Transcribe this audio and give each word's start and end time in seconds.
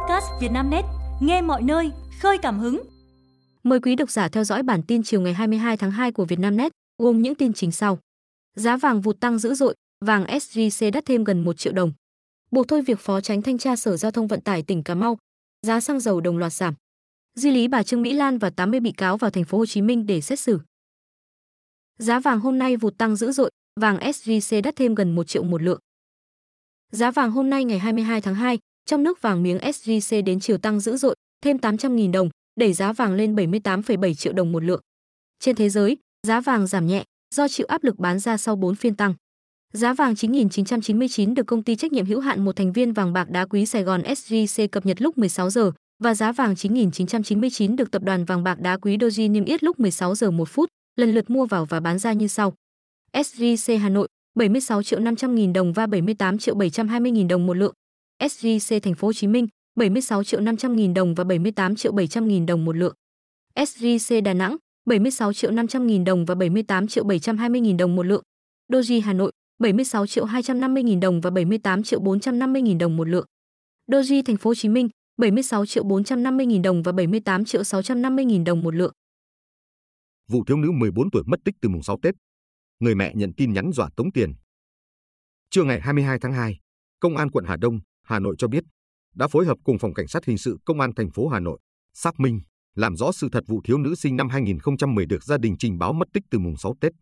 podcast 0.00 0.26
Vietnamnet, 0.40 0.84
nghe 1.20 1.42
mọi 1.42 1.62
nơi, 1.62 1.90
khơi 2.20 2.38
cảm 2.38 2.58
hứng. 2.58 2.82
Mời 3.62 3.80
quý 3.80 3.96
độc 3.96 4.10
giả 4.10 4.28
theo 4.28 4.44
dõi 4.44 4.62
bản 4.62 4.82
tin 4.82 5.02
chiều 5.02 5.20
ngày 5.20 5.34
22 5.34 5.76
tháng 5.76 5.90
2 5.90 6.12
của 6.12 6.24
Vietnamnet, 6.24 6.72
gồm 6.98 7.22
những 7.22 7.34
tin 7.34 7.52
chính 7.52 7.72
sau. 7.72 7.98
Giá 8.56 8.76
vàng 8.76 9.00
vụt 9.00 9.20
tăng 9.20 9.38
dữ 9.38 9.54
dội, 9.54 9.74
vàng 10.04 10.24
SJC 10.24 10.90
đắt 10.92 11.04
thêm 11.04 11.24
gần 11.24 11.44
1 11.44 11.52
triệu 11.58 11.72
đồng. 11.72 11.92
Buộc 12.50 12.68
thôi 12.68 12.82
việc 12.82 12.98
Phó 13.00 13.20
Tránh 13.20 13.42
Thanh 13.42 13.58
tra 13.58 13.76
Sở 13.76 13.96
Giao 13.96 14.10
thông 14.10 14.26
Vận 14.26 14.40
tải 14.40 14.62
tỉnh 14.62 14.82
Cà 14.82 14.94
Mau, 14.94 15.18
giá 15.66 15.80
xăng 15.80 16.00
dầu 16.00 16.20
đồng 16.20 16.38
loạt 16.38 16.52
giảm. 16.52 16.74
Di 17.34 17.50
lý 17.50 17.68
bà 17.68 17.82
Trương 17.82 18.02
Mỹ 18.02 18.12
Lan 18.12 18.38
và 18.38 18.50
80 18.50 18.80
bị 18.80 18.92
cáo 18.92 19.16
vào 19.16 19.30
thành 19.30 19.44
phố 19.44 19.58
Hồ 19.58 19.66
Chí 19.66 19.82
Minh 19.82 20.06
để 20.06 20.20
xét 20.20 20.40
xử. 20.40 20.60
Giá 21.98 22.20
vàng 22.20 22.40
hôm 22.40 22.58
nay 22.58 22.76
vụt 22.76 22.98
tăng 22.98 23.16
dữ 23.16 23.32
dội, 23.32 23.50
vàng 23.80 23.98
SJC 23.98 24.62
đắt 24.62 24.76
thêm 24.76 24.94
gần 24.94 25.14
1 25.14 25.24
triệu 25.24 25.42
một 25.42 25.62
lượng. 25.62 25.80
Giá 26.92 27.10
vàng 27.10 27.30
hôm 27.30 27.50
nay 27.50 27.64
ngày 27.64 27.78
22 27.78 28.20
tháng 28.20 28.34
2, 28.34 28.58
trong 28.86 29.02
nước 29.02 29.22
vàng 29.22 29.42
miếng 29.42 29.58
SJC 29.58 30.24
đến 30.24 30.40
chiều 30.40 30.58
tăng 30.58 30.80
dữ 30.80 30.96
dội, 30.96 31.14
thêm 31.44 31.56
800.000 31.56 32.12
đồng, 32.12 32.28
đẩy 32.60 32.72
giá 32.72 32.92
vàng 32.92 33.14
lên 33.14 33.34
78,7 33.34 34.14
triệu 34.14 34.32
đồng 34.32 34.52
một 34.52 34.64
lượng. 34.64 34.80
Trên 35.40 35.56
thế 35.56 35.68
giới, 35.68 35.96
giá 36.26 36.40
vàng 36.40 36.66
giảm 36.66 36.86
nhẹ 36.86 37.04
do 37.34 37.48
chịu 37.48 37.66
áp 37.66 37.84
lực 37.84 37.98
bán 37.98 38.18
ra 38.18 38.36
sau 38.36 38.56
4 38.56 38.74
phiên 38.74 38.96
tăng. 38.96 39.14
Giá 39.72 39.92
vàng 39.92 40.14
9.999 40.14 41.34
được 41.34 41.46
công 41.46 41.62
ty 41.62 41.76
trách 41.76 41.92
nhiệm 41.92 42.06
hữu 42.06 42.20
hạn 42.20 42.44
một 42.44 42.56
thành 42.56 42.72
viên 42.72 42.92
vàng 42.92 43.12
bạc 43.12 43.30
đá 43.30 43.46
quý 43.46 43.66
Sài 43.66 43.82
Gòn 43.82 44.02
SJC 44.02 44.68
cập 44.68 44.86
nhật 44.86 45.02
lúc 45.02 45.18
16 45.18 45.50
giờ 45.50 45.72
và 46.02 46.14
giá 46.14 46.32
vàng 46.32 46.54
9.999 46.54 47.76
được 47.76 47.90
tập 47.90 48.02
đoàn 48.02 48.24
vàng 48.24 48.44
bạc 48.44 48.60
đá 48.60 48.76
quý 48.76 48.96
Doji 48.96 49.30
niêm 49.30 49.44
yết 49.44 49.62
lúc 49.62 49.80
16 49.80 50.14
giờ 50.14 50.30
1 50.30 50.48
phút, 50.48 50.68
lần 50.96 51.14
lượt 51.14 51.30
mua 51.30 51.46
vào 51.46 51.64
và 51.64 51.80
bán 51.80 51.98
ra 51.98 52.12
như 52.12 52.26
sau. 52.26 52.54
SJC 53.12 53.78
Hà 53.78 53.88
Nội 53.88 54.08
76 54.34 54.82
triệu 54.82 55.00
500 55.00 55.34
nghìn 55.34 55.52
đồng 55.52 55.72
và 55.72 55.86
78 55.86 56.38
triệu 56.38 56.54
720 56.54 57.10
nghìn 57.10 57.28
đồng 57.28 57.46
một 57.46 57.54
lượng. 57.54 57.74
SJC 58.20 58.80
Thành 58.80 58.94
phố 58.94 59.08
Hồ 59.08 59.12
Chí 59.12 59.26
Minh 59.26 59.46
76 59.76 60.24
triệu 60.24 60.40
500 60.40 60.76
nghìn 60.76 60.94
đồng 60.94 61.14
và 61.14 61.24
78 61.24 61.76
triệu 61.76 61.92
700 61.92 62.28
nghìn 62.28 62.46
đồng 62.46 62.64
một 62.64 62.76
lượng. 62.76 62.94
SJC 63.54 64.22
Đà 64.22 64.34
Nẵng 64.34 64.56
76 64.84 65.32
triệu 65.32 65.50
500 65.50 65.86
nghìn 65.86 66.04
đồng 66.04 66.24
và 66.24 66.34
78 66.34 66.86
triệu 66.86 67.04
720 67.04 67.60
nghìn 67.60 67.76
đồng 67.76 67.96
một 67.96 68.06
lượng. 68.06 68.22
Doji 68.72 69.02
Hà 69.02 69.12
Nội 69.12 69.32
76 69.58 70.06
triệu 70.06 70.24
250 70.24 70.82
nghìn 70.82 71.00
đồng 71.00 71.20
và 71.20 71.30
78 71.30 71.82
triệu 71.82 72.00
450 72.00 72.62
nghìn 72.62 72.78
đồng 72.78 72.96
một 72.96 73.08
lượng. 73.08 73.26
Doji 73.86 74.22
Thành 74.26 74.36
phố 74.36 74.50
Hồ 74.50 74.54
Chí 74.54 74.68
Minh 74.68 74.88
76 75.16 75.66
triệu 75.66 75.84
450 75.84 76.46
nghìn 76.46 76.62
đồng 76.62 76.82
và 76.82 76.92
78 76.92 77.44
triệu 77.44 77.64
650 77.64 78.24
nghìn 78.24 78.44
đồng 78.44 78.62
một 78.62 78.74
lượng. 78.74 78.92
Vụ 80.28 80.44
thiếu 80.44 80.56
nữ 80.56 80.70
14 80.70 81.10
tuổi 81.10 81.22
mất 81.26 81.40
tích 81.44 81.54
từ 81.60 81.68
mùng 81.68 81.82
6 81.82 81.98
Tết. 82.02 82.14
Người 82.80 82.94
mẹ 82.94 83.12
nhận 83.14 83.32
tin 83.32 83.52
nhắn 83.52 83.70
dọa 83.72 83.88
tống 83.96 84.12
tiền. 84.12 84.34
Trưa 85.50 85.64
ngày 85.64 85.80
22 85.80 86.18
tháng 86.20 86.32
2, 86.32 86.58
Công 87.00 87.16
an 87.16 87.30
quận 87.30 87.44
Hà 87.44 87.56
Đông, 87.56 87.80
Hà 88.10 88.18
Nội 88.18 88.34
cho 88.38 88.48
biết 88.48 88.64
đã 89.14 89.28
phối 89.28 89.46
hợp 89.46 89.58
cùng 89.64 89.78
phòng 89.78 89.94
cảnh 89.94 90.08
sát 90.08 90.24
hình 90.24 90.38
sự 90.38 90.58
công 90.64 90.80
an 90.80 90.94
thành 90.94 91.10
phố 91.10 91.28
Hà 91.28 91.40
Nội 91.40 91.60
xác 91.94 92.20
minh, 92.20 92.40
làm 92.74 92.96
rõ 92.96 93.12
sự 93.12 93.28
thật 93.32 93.44
vụ 93.46 93.60
thiếu 93.64 93.78
nữ 93.78 93.94
sinh 93.94 94.16
năm 94.16 94.28
2010 94.28 95.06
được 95.06 95.24
gia 95.24 95.38
đình 95.38 95.56
trình 95.58 95.78
báo 95.78 95.92
mất 95.92 96.08
tích 96.12 96.22
từ 96.30 96.38
mùng 96.38 96.56
6 96.56 96.74
Tết. 96.80 96.92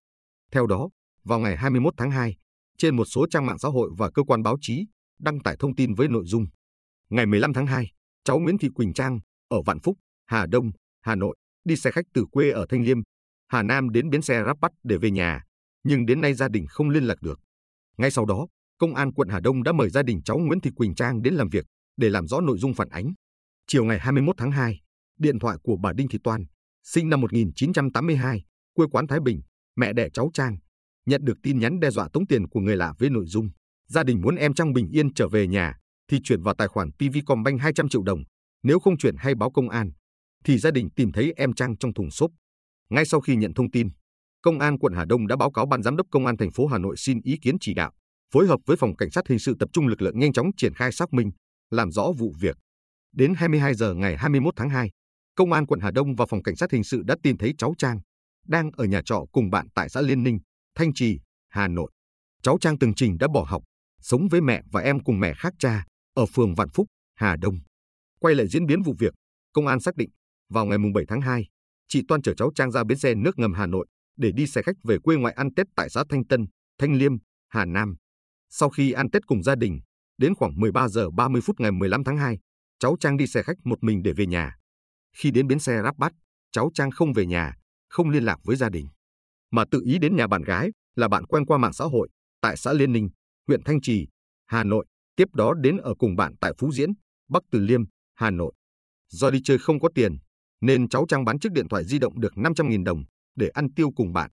Theo 0.53 0.67
đó, 0.67 0.89
vào 1.25 1.39
ngày 1.39 1.57
21 1.57 1.95
tháng 1.97 2.11
2, 2.11 2.37
trên 2.79 2.97
một 2.97 3.05
số 3.05 3.27
trang 3.31 3.47
mạng 3.47 3.59
xã 3.59 3.69
hội 3.69 3.91
và 3.99 4.11
cơ 4.11 4.23
quan 4.23 4.43
báo 4.43 4.57
chí 4.61 4.87
đăng 5.19 5.41
tải 5.41 5.57
thông 5.59 5.75
tin 5.75 5.95
với 5.95 6.09
nội 6.09 6.25
dung 6.27 6.47
ngày 7.11 7.27
15 7.27 7.53
tháng 7.53 7.67
2, 7.67 7.93
cháu 8.25 8.39
Nguyễn 8.39 8.59
Thị 8.59 8.69
Quỳnh 8.75 8.93
Trang 8.93 9.19
ở 9.49 9.63
Vạn 9.63 9.81
Phúc, 9.81 9.99
Hà 10.27 10.47
Đông, 10.47 10.71
Hà 11.01 11.15
Nội 11.15 11.37
đi 11.65 11.77
xe 11.77 11.91
khách 11.91 12.05
từ 12.15 12.25
quê 12.31 12.51
ở 12.51 12.67
Thanh 12.69 12.85
Liêm, 12.85 12.99
Hà 13.49 13.63
Nam 13.63 13.91
đến 13.91 14.11
bến 14.11 14.23
xe 14.23 14.43
Ráp 14.47 14.61
Bắt 14.61 14.73
để 14.83 14.97
về 14.99 15.11
nhà, 15.11 15.43
nhưng 15.85 16.07
đến 16.07 16.21
nay 16.21 16.35
gia 16.35 16.49
đình 16.49 16.67
không 16.69 16.91
liên 16.91 17.05
lạc 17.05 17.23
được. 17.23 17.41
Ngay 17.97 18.11
sau 18.11 18.25
đó, 18.25 18.47
Công 18.79 18.95
an 18.95 19.13
quận 19.13 19.29
Hà 19.29 19.41
Đông 19.41 19.63
đã 19.63 19.73
mời 19.73 19.91
gia 19.91 20.03
đình 20.03 20.23
cháu 20.23 20.39
Nguyễn 20.39 20.61
Thị 20.61 20.71
Quỳnh 20.77 20.95
Trang 20.95 21.23
đến 21.23 21.35
làm 21.35 21.49
việc 21.49 21.65
để 21.97 22.09
làm 22.09 22.27
rõ 22.27 22.41
nội 22.41 22.59
dung 22.59 22.75
phản 22.75 22.89
ánh. 22.89 23.13
Chiều 23.67 23.85
ngày 23.85 23.99
21 23.99 24.37
tháng 24.39 24.51
2, 24.51 24.81
điện 25.19 25.39
thoại 25.39 25.57
của 25.63 25.77
bà 25.83 25.93
Đinh 25.93 26.09
Thị 26.09 26.19
Toan, 26.25 26.45
sinh 26.85 27.09
năm 27.09 27.21
1982, 27.21 28.45
quê 28.75 28.87
quán 28.91 29.07
Thái 29.07 29.21
Bình, 29.21 29.41
mẹ 29.77 29.93
đẻ 29.93 30.09
cháu 30.13 30.31
Trang, 30.35 30.57
nhận 31.07 31.25
được 31.25 31.39
tin 31.43 31.59
nhắn 31.59 31.81
đe 31.81 31.91
dọa 31.91 32.09
tống 32.13 32.27
tiền 32.27 32.49
của 32.49 32.61
người 32.61 32.77
lạ 32.77 32.95
với 32.99 33.11
nội 33.11 33.25
dung 33.27 33.51
gia 33.89 34.03
đình 34.03 34.21
muốn 34.21 34.37
em 34.37 34.55
Trang 34.55 34.73
bình 34.73 34.89
yên 34.93 35.15
trở 35.15 35.29
về 35.29 35.47
nhà 35.47 35.75
thì 36.11 36.21
chuyển 36.25 36.43
vào 36.43 36.55
tài 36.55 36.69
khoản 36.69 36.91
PVcombank 36.93 37.61
200 37.61 37.89
triệu 37.89 38.03
đồng, 38.03 38.23
nếu 38.63 38.79
không 38.79 38.99
chuyển 38.99 39.17
hay 39.19 39.35
báo 39.35 39.51
công 39.51 39.69
an 39.69 39.91
thì 40.45 40.59
gia 40.59 40.71
đình 40.71 40.89
tìm 40.97 41.13
thấy 41.13 41.33
em 41.37 41.55
Trang 41.55 41.79
trong 41.79 41.95
thùng 41.95 42.11
xốp. 42.11 42.31
Ngay 42.91 43.05
sau 43.05 43.21
khi 43.21 43.37
nhận 43.37 43.55
thông 43.55 43.71
tin, 43.71 43.89
Công 44.43 44.59
an 44.59 44.79
quận 44.79 44.93
Hà 44.93 45.05
Đông 45.05 45.27
đã 45.27 45.37
báo 45.37 45.51
cáo 45.51 45.67
ban 45.67 45.83
giám 45.83 45.97
đốc 45.97 46.07
Công 46.11 46.27
an 46.27 46.37
thành 46.37 46.53
phố 46.53 46.67
Hà 46.67 46.79
Nội 46.79 46.97
xin 46.99 47.21
ý 47.25 47.39
kiến 47.43 47.57
chỉ 47.61 47.75
đạo, 47.75 47.93
phối 48.35 48.47
hợp 48.47 48.61
với 48.67 48.77
phòng 48.77 48.97
cảnh 48.97 49.11
sát 49.11 49.29
hình 49.29 49.39
sự 49.39 49.55
tập 49.59 49.69
trung 49.73 49.87
lực 49.87 50.03
lượng 50.03 50.19
nhanh 50.19 50.33
chóng 50.33 50.51
triển 50.57 50.75
khai 50.75 50.93
xác 50.93 51.13
minh, 51.13 51.31
làm 51.71 51.93
rõ 51.93 52.13
vụ 52.19 52.35
việc. 52.41 52.57
Đến 53.13 53.35
22 53.37 53.75
giờ 53.75 53.95
ngày 53.95 54.17
21 54.17 54.55
tháng 54.57 54.71
2, 54.71 54.91
Công 55.35 55.53
an 55.53 55.67
quận 55.67 55.81
Hà 55.81 55.91
Đông 55.91 56.15
và 56.17 56.27
phòng 56.27 56.43
cảnh 56.43 56.57
sát 56.57 56.73
hình 56.73 56.85
sự 56.85 57.03
đã 57.07 57.17
tìm 57.23 57.37
thấy 57.37 57.55
cháu 57.59 57.75
Trang 57.79 58.01
đang 58.49 58.71
ở 58.77 58.85
nhà 58.85 59.03
trọ 59.05 59.25
cùng 59.33 59.51
bạn 59.51 59.67
tại 59.75 59.89
xã 59.89 60.01
Liên 60.01 60.23
Ninh, 60.23 60.39
Thanh 60.75 60.95
Trì, 60.95 61.19
Hà 61.49 61.69
Nội. 61.69 61.91
Cháu 62.43 62.59
Trang 62.61 62.79
từng 62.79 62.95
trình 62.95 63.19
đã 63.19 63.29
bỏ 63.35 63.45
học, 63.49 63.63
sống 64.01 64.29
với 64.29 64.41
mẹ 64.41 64.63
và 64.73 64.81
em 64.81 65.01
cùng 65.05 65.21
mẹ 65.21 65.35
khác 65.35 65.53
cha 65.59 65.85
ở 66.15 66.27
phường 66.27 66.55
Vạn 66.55 66.69
Phúc, 66.75 66.87
Hà 67.15 67.37
Đông. 67.37 67.59
Quay 68.21 68.35
lại 68.35 68.49
diễn 68.49 68.67
biến 68.67 68.83
vụ 68.83 68.95
việc, 68.99 69.15
công 69.53 69.67
an 69.67 69.81
xác 69.81 69.97
định 69.97 70.11
vào 70.49 70.67
ngày 70.67 70.79
7 70.95 71.05
tháng 71.09 71.21
2, 71.21 71.47
chị 71.89 72.03
Toan 72.09 72.23
chở 72.23 72.35
cháu 72.35 72.51
Trang 72.55 72.71
ra 72.71 72.85
bến 72.85 72.99
xe 72.99 73.15
nước 73.15 73.39
ngầm 73.39 73.53
Hà 73.53 73.67
Nội 73.67 73.87
để 74.17 74.33
đi 74.33 74.47
xe 74.47 74.63
khách 74.63 74.77
về 74.85 74.99
quê 75.03 75.17
ngoại 75.17 75.35
ăn 75.35 75.55
Tết 75.55 75.67
tại 75.77 75.91
xã 75.91 76.05
Thanh 76.09 76.27
Tân, 76.27 76.47
Thanh 76.79 76.95
Liêm, 76.95 77.13
Hà 77.49 77.65
Nam. 77.65 77.97
Sau 78.51 78.69
khi 78.69 78.93
ăn 78.93 79.11
Tết 79.11 79.27
cùng 79.27 79.43
gia 79.43 79.55
đình, 79.55 79.81
đến 80.19 80.35
khoảng 80.35 80.61
13 80.61 80.89
giờ 80.89 81.11
30 81.11 81.41
phút 81.41 81.61
ngày 81.61 81.73
15 81.73 82.05
tháng 82.05 82.17
2, 82.17 82.39
cháu 82.79 82.97
Trang 83.01 83.17
đi 83.17 83.27
xe 83.27 83.43
khách 83.43 83.57
một 83.65 83.85
mình 83.85 84.03
để 84.03 84.13
về 84.13 84.27
nhà. 84.27 84.57
Khi 85.17 85.31
đến 85.31 85.47
bến 85.47 85.59
xe 85.59 85.83
Ráp 85.83 85.97
bắt 85.97 86.13
cháu 86.53 86.71
Trang 86.75 86.91
không 86.91 87.13
về 87.13 87.27
nhà, 87.27 87.55
không 87.89 88.11
liên 88.11 88.25
lạc 88.25 88.39
với 88.45 88.57
gia 88.57 88.69
đình, 88.69 88.87
mà 89.51 89.65
tự 89.71 89.83
ý 89.85 89.99
đến 89.99 90.17
nhà 90.17 90.27
bạn 90.27 90.43
gái 90.43 90.71
là 90.97 91.09
bạn 91.09 91.25
quen 91.25 91.47
qua 91.47 91.59
mạng 91.59 91.73
xã 91.73 91.85
hội 91.85 92.09
tại 92.41 92.57
xã 92.57 92.73
Liên 92.73 92.93
Ninh, 92.93 93.09
huyện 93.47 93.63
Thanh 93.65 93.81
Trì, 93.81 94.07
Hà 94.47 94.65
Nội, 94.65 94.87
tiếp 95.17 95.29
đó 95.35 95.55
đến 95.55 95.77
ở 95.77 95.95
cùng 95.99 96.17
bạn 96.17 96.35
tại 96.41 96.53
Phú 96.59 96.73
Diễn, 96.73 96.91
Bắc 97.29 97.43
Từ 97.51 97.59
Liêm, 97.59 97.81
Hà 98.15 98.31
Nội. 98.31 98.53
Do 99.09 99.31
đi 99.31 99.41
chơi 99.45 99.59
không 99.59 99.81
có 99.81 99.89
tiền, 99.95 100.17
nên 100.61 100.89
cháu 100.89 101.05
Trang 101.09 101.25
bán 101.25 101.39
chiếc 101.39 101.53
điện 101.53 101.69
thoại 101.69 101.85
di 101.85 101.99
động 101.99 102.21
được 102.21 102.33
500.000 102.35 102.85
đồng 102.85 103.05
để 103.37 103.49
ăn 103.49 103.75
tiêu 103.75 103.91
cùng 103.97 104.13
bạn. 104.13 104.31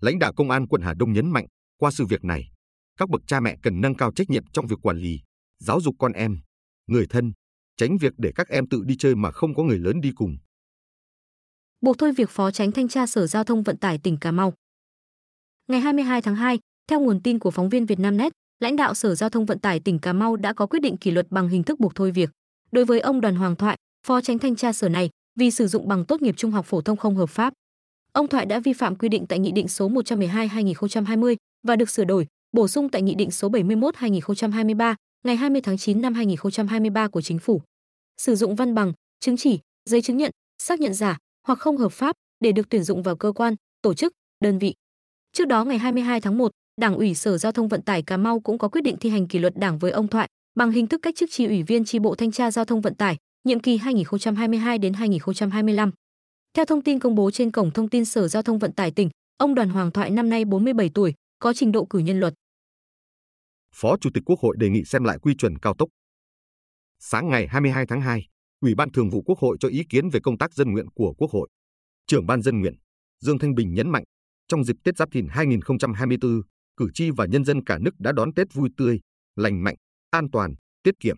Lãnh 0.00 0.18
đạo 0.18 0.32
công 0.36 0.50
an 0.50 0.66
quận 0.68 0.82
Hà 0.82 0.94
Đông 0.94 1.12
nhấn 1.12 1.30
mạnh, 1.30 1.46
qua 1.78 1.90
sự 1.90 2.06
việc 2.06 2.24
này, 2.24 2.50
các 2.96 3.10
bậc 3.10 3.22
cha 3.26 3.40
mẹ 3.40 3.56
cần 3.62 3.80
nâng 3.80 3.94
cao 3.94 4.12
trách 4.12 4.30
nhiệm 4.30 4.44
trong 4.52 4.66
việc 4.66 4.76
quản 4.82 4.98
lý, 4.98 5.20
giáo 5.58 5.80
dục 5.80 5.94
con 5.98 6.12
em, 6.12 6.38
người 6.86 7.06
thân, 7.10 7.32
tránh 7.76 7.98
việc 7.98 8.12
để 8.18 8.32
các 8.34 8.48
em 8.48 8.68
tự 8.68 8.82
đi 8.84 8.96
chơi 8.98 9.14
mà 9.14 9.30
không 9.30 9.54
có 9.54 9.62
người 9.62 9.78
lớn 9.78 10.00
đi 10.00 10.12
cùng. 10.16 10.36
Buộc 11.80 11.98
thôi 11.98 12.12
việc 12.12 12.30
Phó 12.30 12.50
Tránh 12.50 12.72
Thanh 12.72 12.88
tra 12.88 13.06
Sở 13.06 13.26
Giao 13.26 13.44
thông 13.44 13.62
Vận 13.62 13.76
tải 13.76 13.98
tỉnh 13.98 14.16
Cà 14.20 14.32
Mau. 14.32 14.52
Ngày 15.68 15.80
22 15.80 16.22
tháng 16.22 16.36
2, 16.36 16.58
theo 16.88 17.00
nguồn 17.00 17.22
tin 17.22 17.38
của 17.38 17.50
phóng 17.50 17.68
viên 17.68 17.86
Vietnamnet, 17.86 18.32
lãnh 18.60 18.76
đạo 18.76 18.94
Sở 18.94 19.14
Giao 19.14 19.30
thông 19.30 19.46
Vận 19.46 19.58
tải 19.58 19.80
tỉnh 19.80 19.98
Cà 19.98 20.12
Mau 20.12 20.36
đã 20.36 20.52
có 20.52 20.66
quyết 20.66 20.80
định 20.80 20.96
kỷ 20.96 21.10
luật 21.10 21.26
bằng 21.30 21.48
hình 21.48 21.62
thức 21.62 21.80
buộc 21.80 21.94
thôi 21.94 22.10
việc. 22.10 22.30
Đối 22.72 22.84
với 22.84 23.00
ông 23.00 23.20
Đoàn 23.20 23.36
Hoàng 23.36 23.56
Thoại, 23.56 23.76
Phó 24.06 24.20
Tránh 24.20 24.38
Thanh 24.38 24.56
tra 24.56 24.72
Sở 24.72 24.88
này, 24.88 25.10
vì 25.38 25.50
sử 25.50 25.66
dụng 25.66 25.88
bằng 25.88 26.04
tốt 26.04 26.22
nghiệp 26.22 26.34
trung 26.36 26.50
học 26.50 26.66
phổ 26.66 26.80
thông 26.80 26.96
không 26.96 27.16
hợp 27.16 27.30
pháp. 27.30 27.52
Ông 28.12 28.28
Thoại 28.28 28.46
đã 28.46 28.60
vi 28.60 28.72
phạm 28.72 28.96
quy 28.96 29.08
định 29.08 29.26
tại 29.26 29.38
Nghị 29.38 29.52
định 29.52 29.68
số 29.68 29.88
112/2020 29.88 31.36
và 31.66 31.76
được 31.76 31.90
sửa 31.90 32.04
đổi, 32.04 32.26
bổ 32.56 32.68
sung 32.68 32.88
tại 32.88 33.02
Nghị 33.02 33.14
định 33.14 33.30
số 33.30 33.48
71/2023 33.48 34.94
ngày 35.24 35.36
20 35.36 35.60
tháng 35.60 35.78
9 35.78 36.02
năm 36.02 36.14
2023 36.14 37.08
của 37.08 37.22
Chính 37.22 37.38
phủ. 37.38 37.62
Sử 38.16 38.34
dụng 38.34 38.56
văn 38.56 38.74
bằng, 38.74 38.92
chứng 39.20 39.36
chỉ, 39.36 39.58
giấy 39.90 40.02
chứng 40.02 40.16
nhận, 40.16 40.30
xác 40.62 40.80
nhận 40.80 40.94
giả 40.94 41.18
hoặc 41.46 41.58
không 41.58 41.76
hợp 41.76 41.92
pháp 41.92 42.16
để 42.40 42.52
được 42.52 42.68
tuyển 42.68 42.82
dụng 42.82 43.02
vào 43.02 43.16
cơ 43.16 43.32
quan, 43.32 43.54
tổ 43.82 43.94
chức, 43.94 44.12
đơn 44.40 44.58
vị. 44.58 44.74
Trước 45.32 45.44
đó 45.44 45.64
ngày 45.64 45.78
22 45.78 46.20
tháng 46.20 46.38
1, 46.38 46.50
Đảng 46.80 46.94
ủy 46.94 47.14
Sở 47.14 47.38
Giao 47.38 47.52
thông 47.52 47.68
Vận 47.68 47.82
tải 47.82 48.02
Cà 48.02 48.16
Mau 48.16 48.40
cũng 48.40 48.58
có 48.58 48.68
quyết 48.68 48.80
định 48.80 48.96
thi 49.00 49.10
hành 49.10 49.26
kỷ 49.26 49.38
luật 49.38 49.56
Đảng 49.56 49.78
với 49.78 49.90
ông 49.90 50.08
Thoại 50.08 50.28
bằng 50.54 50.70
hình 50.70 50.86
thức 50.86 51.00
cách 51.02 51.14
chức 51.16 51.30
tri 51.30 51.46
ủy 51.46 51.62
viên 51.62 51.84
tri 51.84 51.98
bộ 51.98 52.14
thanh 52.14 52.32
tra 52.32 52.50
giao 52.50 52.64
thông 52.64 52.80
vận 52.80 52.94
tải, 52.94 53.16
nhiệm 53.44 53.60
kỳ 53.60 53.76
2022 53.76 54.78
đến 54.78 54.92
2025. 54.92 55.90
Theo 56.54 56.64
thông 56.64 56.82
tin 56.82 56.98
công 56.98 57.14
bố 57.14 57.30
trên 57.30 57.50
cổng 57.50 57.70
thông 57.70 57.88
tin 57.88 58.04
Sở 58.04 58.28
Giao 58.28 58.42
thông 58.42 58.58
Vận 58.58 58.72
tải 58.72 58.90
tỉnh, 58.90 59.10
ông 59.36 59.54
Đoàn 59.54 59.68
Hoàng 59.68 59.90
Thoại 59.90 60.10
năm 60.10 60.30
nay 60.30 60.44
47 60.44 60.90
tuổi, 60.94 61.14
có 61.38 61.52
trình 61.52 61.72
độ 61.72 61.84
cử 61.84 61.98
nhân 61.98 62.20
luật. 62.20 62.34
Phó 63.78 63.96
Chủ 64.00 64.10
tịch 64.14 64.22
Quốc 64.26 64.40
hội 64.40 64.56
đề 64.58 64.68
nghị 64.68 64.84
xem 64.84 65.04
lại 65.04 65.18
quy 65.22 65.34
chuẩn 65.34 65.58
cao 65.58 65.74
tốc. 65.78 65.88
Sáng 66.98 67.28
ngày 67.28 67.46
22 67.46 67.86
tháng 67.86 68.00
2, 68.00 68.26
Ủy 68.60 68.74
ban 68.74 68.92
Thường 68.92 69.10
vụ 69.10 69.22
Quốc 69.22 69.38
hội 69.38 69.56
cho 69.60 69.68
ý 69.68 69.82
kiến 69.88 70.08
về 70.08 70.20
công 70.22 70.38
tác 70.38 70.52
dân 70.54 70.72
nguyện 70.72 70.86
của 70.94 71.14
Quốc 71.18 71.30
hội. 71.30 71.48
Trưởng 72.06 72.26
ban 72.26 72.42
dân 72.42 72.60
nguyện, 72.60 72.74
Dương 73.20 73.38
Thanh 73.38 73.54
Bình 73.54 73.74
nhấn 73.74 73.90
mạnh, 73.90 74.04
trong 74.48 74.64
dịp 74.64 74.76
Tết 74.84 74.96
Giáp 74.96 75.08
Thìn 75.12 75.26
2024, 75.30 76.42
cử 76.76 76.88
tri 76.94 77.10
và 77.10 77.26
nhân 77.26 77.44
dân 77.44 77.64
cả 77.64 77.78
nước 77.80 77.90
đã 77.98 78.12
đón 78.12 78.34
Tết 78.34 78.54
vui 78.54 78.68
tươi, 78.76 79.00
lành 79.36 79.64
mạnh, 79.64 79.76
an 80.10 80.30
toàn, 80.32 80.54
tiết 80.82 80.94
kiệm. 81.00 81.16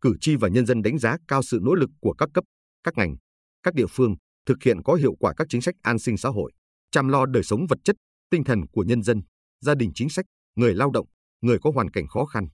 Cử 0.00 0.14
tri 0.20 0.36
và 0.36 0.48
nhân 0.48 0.66
dân 0.66 0.82
đánh 0.82 0.98
giá 0.98 1.16
cao 1.28 1.42
sự 1.42 1.58
nỗ 1.62 1.74
lực 1.74 1.90
của 2.00 2.12
các 2.12 2.28
cấp, 2.34 2.44
các 2.84 2.94
ngành, 2.96 3.16
các 3.62 3.74
địa 3.74 3.86
phương 3.90 4.14
thực 4.46 4.62
hiện 4.64 4.82
có 4.82 4.94
hiệu 4.94 5.14
quả 5.20 5.34
các 5.36 5.46
chính 5.50 5.62
sách 5.62 5.74
an 5.82 5.98
sinh 5.98 6.16
xã 6.16 6.28
hội, 6.28 6.52
chăm 6.90 7.08
lo 7.08 7.26
đời 7.26 7.42
sống 7.42 7.66
vật 7.68 7.78
chất, 7.84 7.96
tinh 8.30 8.44
thần 8.44 8.66
của 8.72 8.84
nhân 8.84 9.02
dân, 9.02 9.22
gia 9.60 9.74
đình 9.74 9.90
chính 9.94 10.08
sách, 10.08 10.24
người 10.56 10.74
lao 10.74 10.90
động, 10.90 11.06
người 11.40 11.58
có 11.62 11.70
hoàn 11.74 11.90
cảnh 11.90 12.06
khó 12.06 12.24
khăn. 12.24 12.48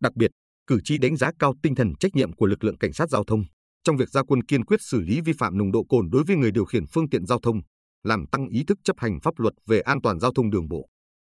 Đặc 0.00 0.14
biệt, 0.16 0.30
cử 0.66 0.80
tri 0.84 0.98
đánh 0.98 1.16
giá 1.16 1.30
cao 1.38 1.54
tinh 1.62 1.74
thần 1.74 1.92
trách 2.00 2.14
nhiệm 2.14 2.32
của 2.32 2.46
lực 2.46 2.64
lượng 2.64 2.78
cảnh 2.78 2.92
sát 2.92 3.10
giao 3.10 3.24
thông 3.24 3.44
trong 3.84 3.96
việc 3.96 4.10
ra 4.10 4.22
quân 4.22 4.42
kiên 4.42 4.64
quyết 4.64 4.80
xử 4.82 5.00
lý 5.00 5.20
vi 5.20 5.32
phạm 5.38 5.58
nồng 5.58 5.72
độ 5.72 5.84
cồn 5.88 6.10
đối 6.10 6.24
với 6.24 6.36
người 6.36 6.50
điều 6.50 6.64
khiển 6.64 6.86
phương 6.86 7.08
tiện 7.08 7.26
giao 7.26 7.38
thông, 7.42 7.60
làm 8.02 8.26
tăng 8.26 8.48
ý 8.48 8.64
thức 8.66 8.78
chấp 8.84 8.96
hành 8.98 9.20
pháp 9.20 9.38
luật 9.38 9.54
về 9.66 9.80
an 9.80 10.00
toàn 10.02 10.20
giao 10.20 10.32
thông 10.34 10.50
đường 10.50 10.68
bộ. 10.68 10.88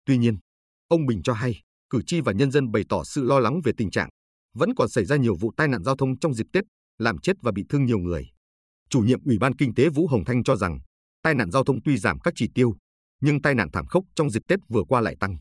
Tuy 0.06 0.18
nhiên, 0.18 0.38
ông 0.88 1.06
Bình 1.06 1.24
cho 1.24 1.34
hay, 1.34 1.62
cử 1.90 2.02
tri 2.08 2.22
và 2.22 2.32
nhân 2.32 2.52
dân 2.52 2.72
bày 2.72 2.84
tỏ 2.90 3.04
sự 3.04 3.24
lo 3.24 3.40
lắng 3.40 3.62
về 3.64 3.72
tình 3.78 3.92
trạng 3.92 4.10
vẫn 4.54 4.70
còn 4.76 4.90
xảy 4.90 5.06
ra 5.06 5.16
nhiều 5.16 5.36
vụ 5.36 5.52
tai 5.58 5.68
nạn 5.68 5.84
giao 5.84 5.96
thông 5.96 6.20
trong 6.20 6.34
dịp 6.34 6.46
Tết, 6.54 6.64
làm 6.98 7.18
chết 7.18 7.34
và 7.42 7.52
bị 7.52 7.64
thương 7.70 7.86
nhiều 7.86 7.98
người. 7.98 8.30
Chủ 8.90 9.00
nhiệm 9.00 9.24
Ủy 9.24 9.38
ban 9.40 9.56
Kinh 9.56 9.74
tế 9.74 9.90
Vũ 9.90 10.08
Hồng 10.08 10.26
Thanh 10.26 10.44
cho 10.44 10.56
rằng, 10.56 10.80
tai 11.22 11.36
nạn 11.36 11.52
giao 11.52 11.64
thông 11.64 11.82
tuy 11.84 11.98
giảm 11.98 12.20
các 12.20 12.34
chỉ 12.38 12.50
tiêu, 12.56 12.76
nhưng 13.22 13.42
tai 13.42 13.56
nạn 13.56 13.72
thảm 13.74 13.86
khốc 13.86 14.04
trong 14.16 14.30
dịp 14.30 14.42
Tết 14.48 14.60
vừa 14.70 14.84
qua 14.88 15.02
lại 15.02 15.16
tăng. 15.20 15.38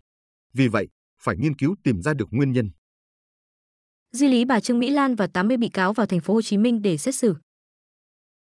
Vì 0.53 0.69
vậy, 0.69 0.89
phải 1.25 1.37
nghiên 1.39 1.57
cứu 1.57 1.75
tìm 1.83 2.03
ra 2.03 2.15
được 2.15 2.29
nguyên 2.31 2.53
nhân. 2.53 2.71
Di 4.13 4.29
lý 4.29 4.45
bà 4.45 4.61
Trương 4.61 4.79
Mỹ 4.79 4.91
Lan 4.91 5.15
và 5.15 5.27
80 5.27 5.57
bị 5.57 5.69
cáo 5.69 5.93
vào 5.93 6.07
thành 6.07 6.21
phố 6.21 6.35
Hồ 6.35 6.43
Chí 6.43 6.59
Minh 6.59 6.83
để 6.83 6.97
xét 6.97 7.15
xử. 7.15 7.35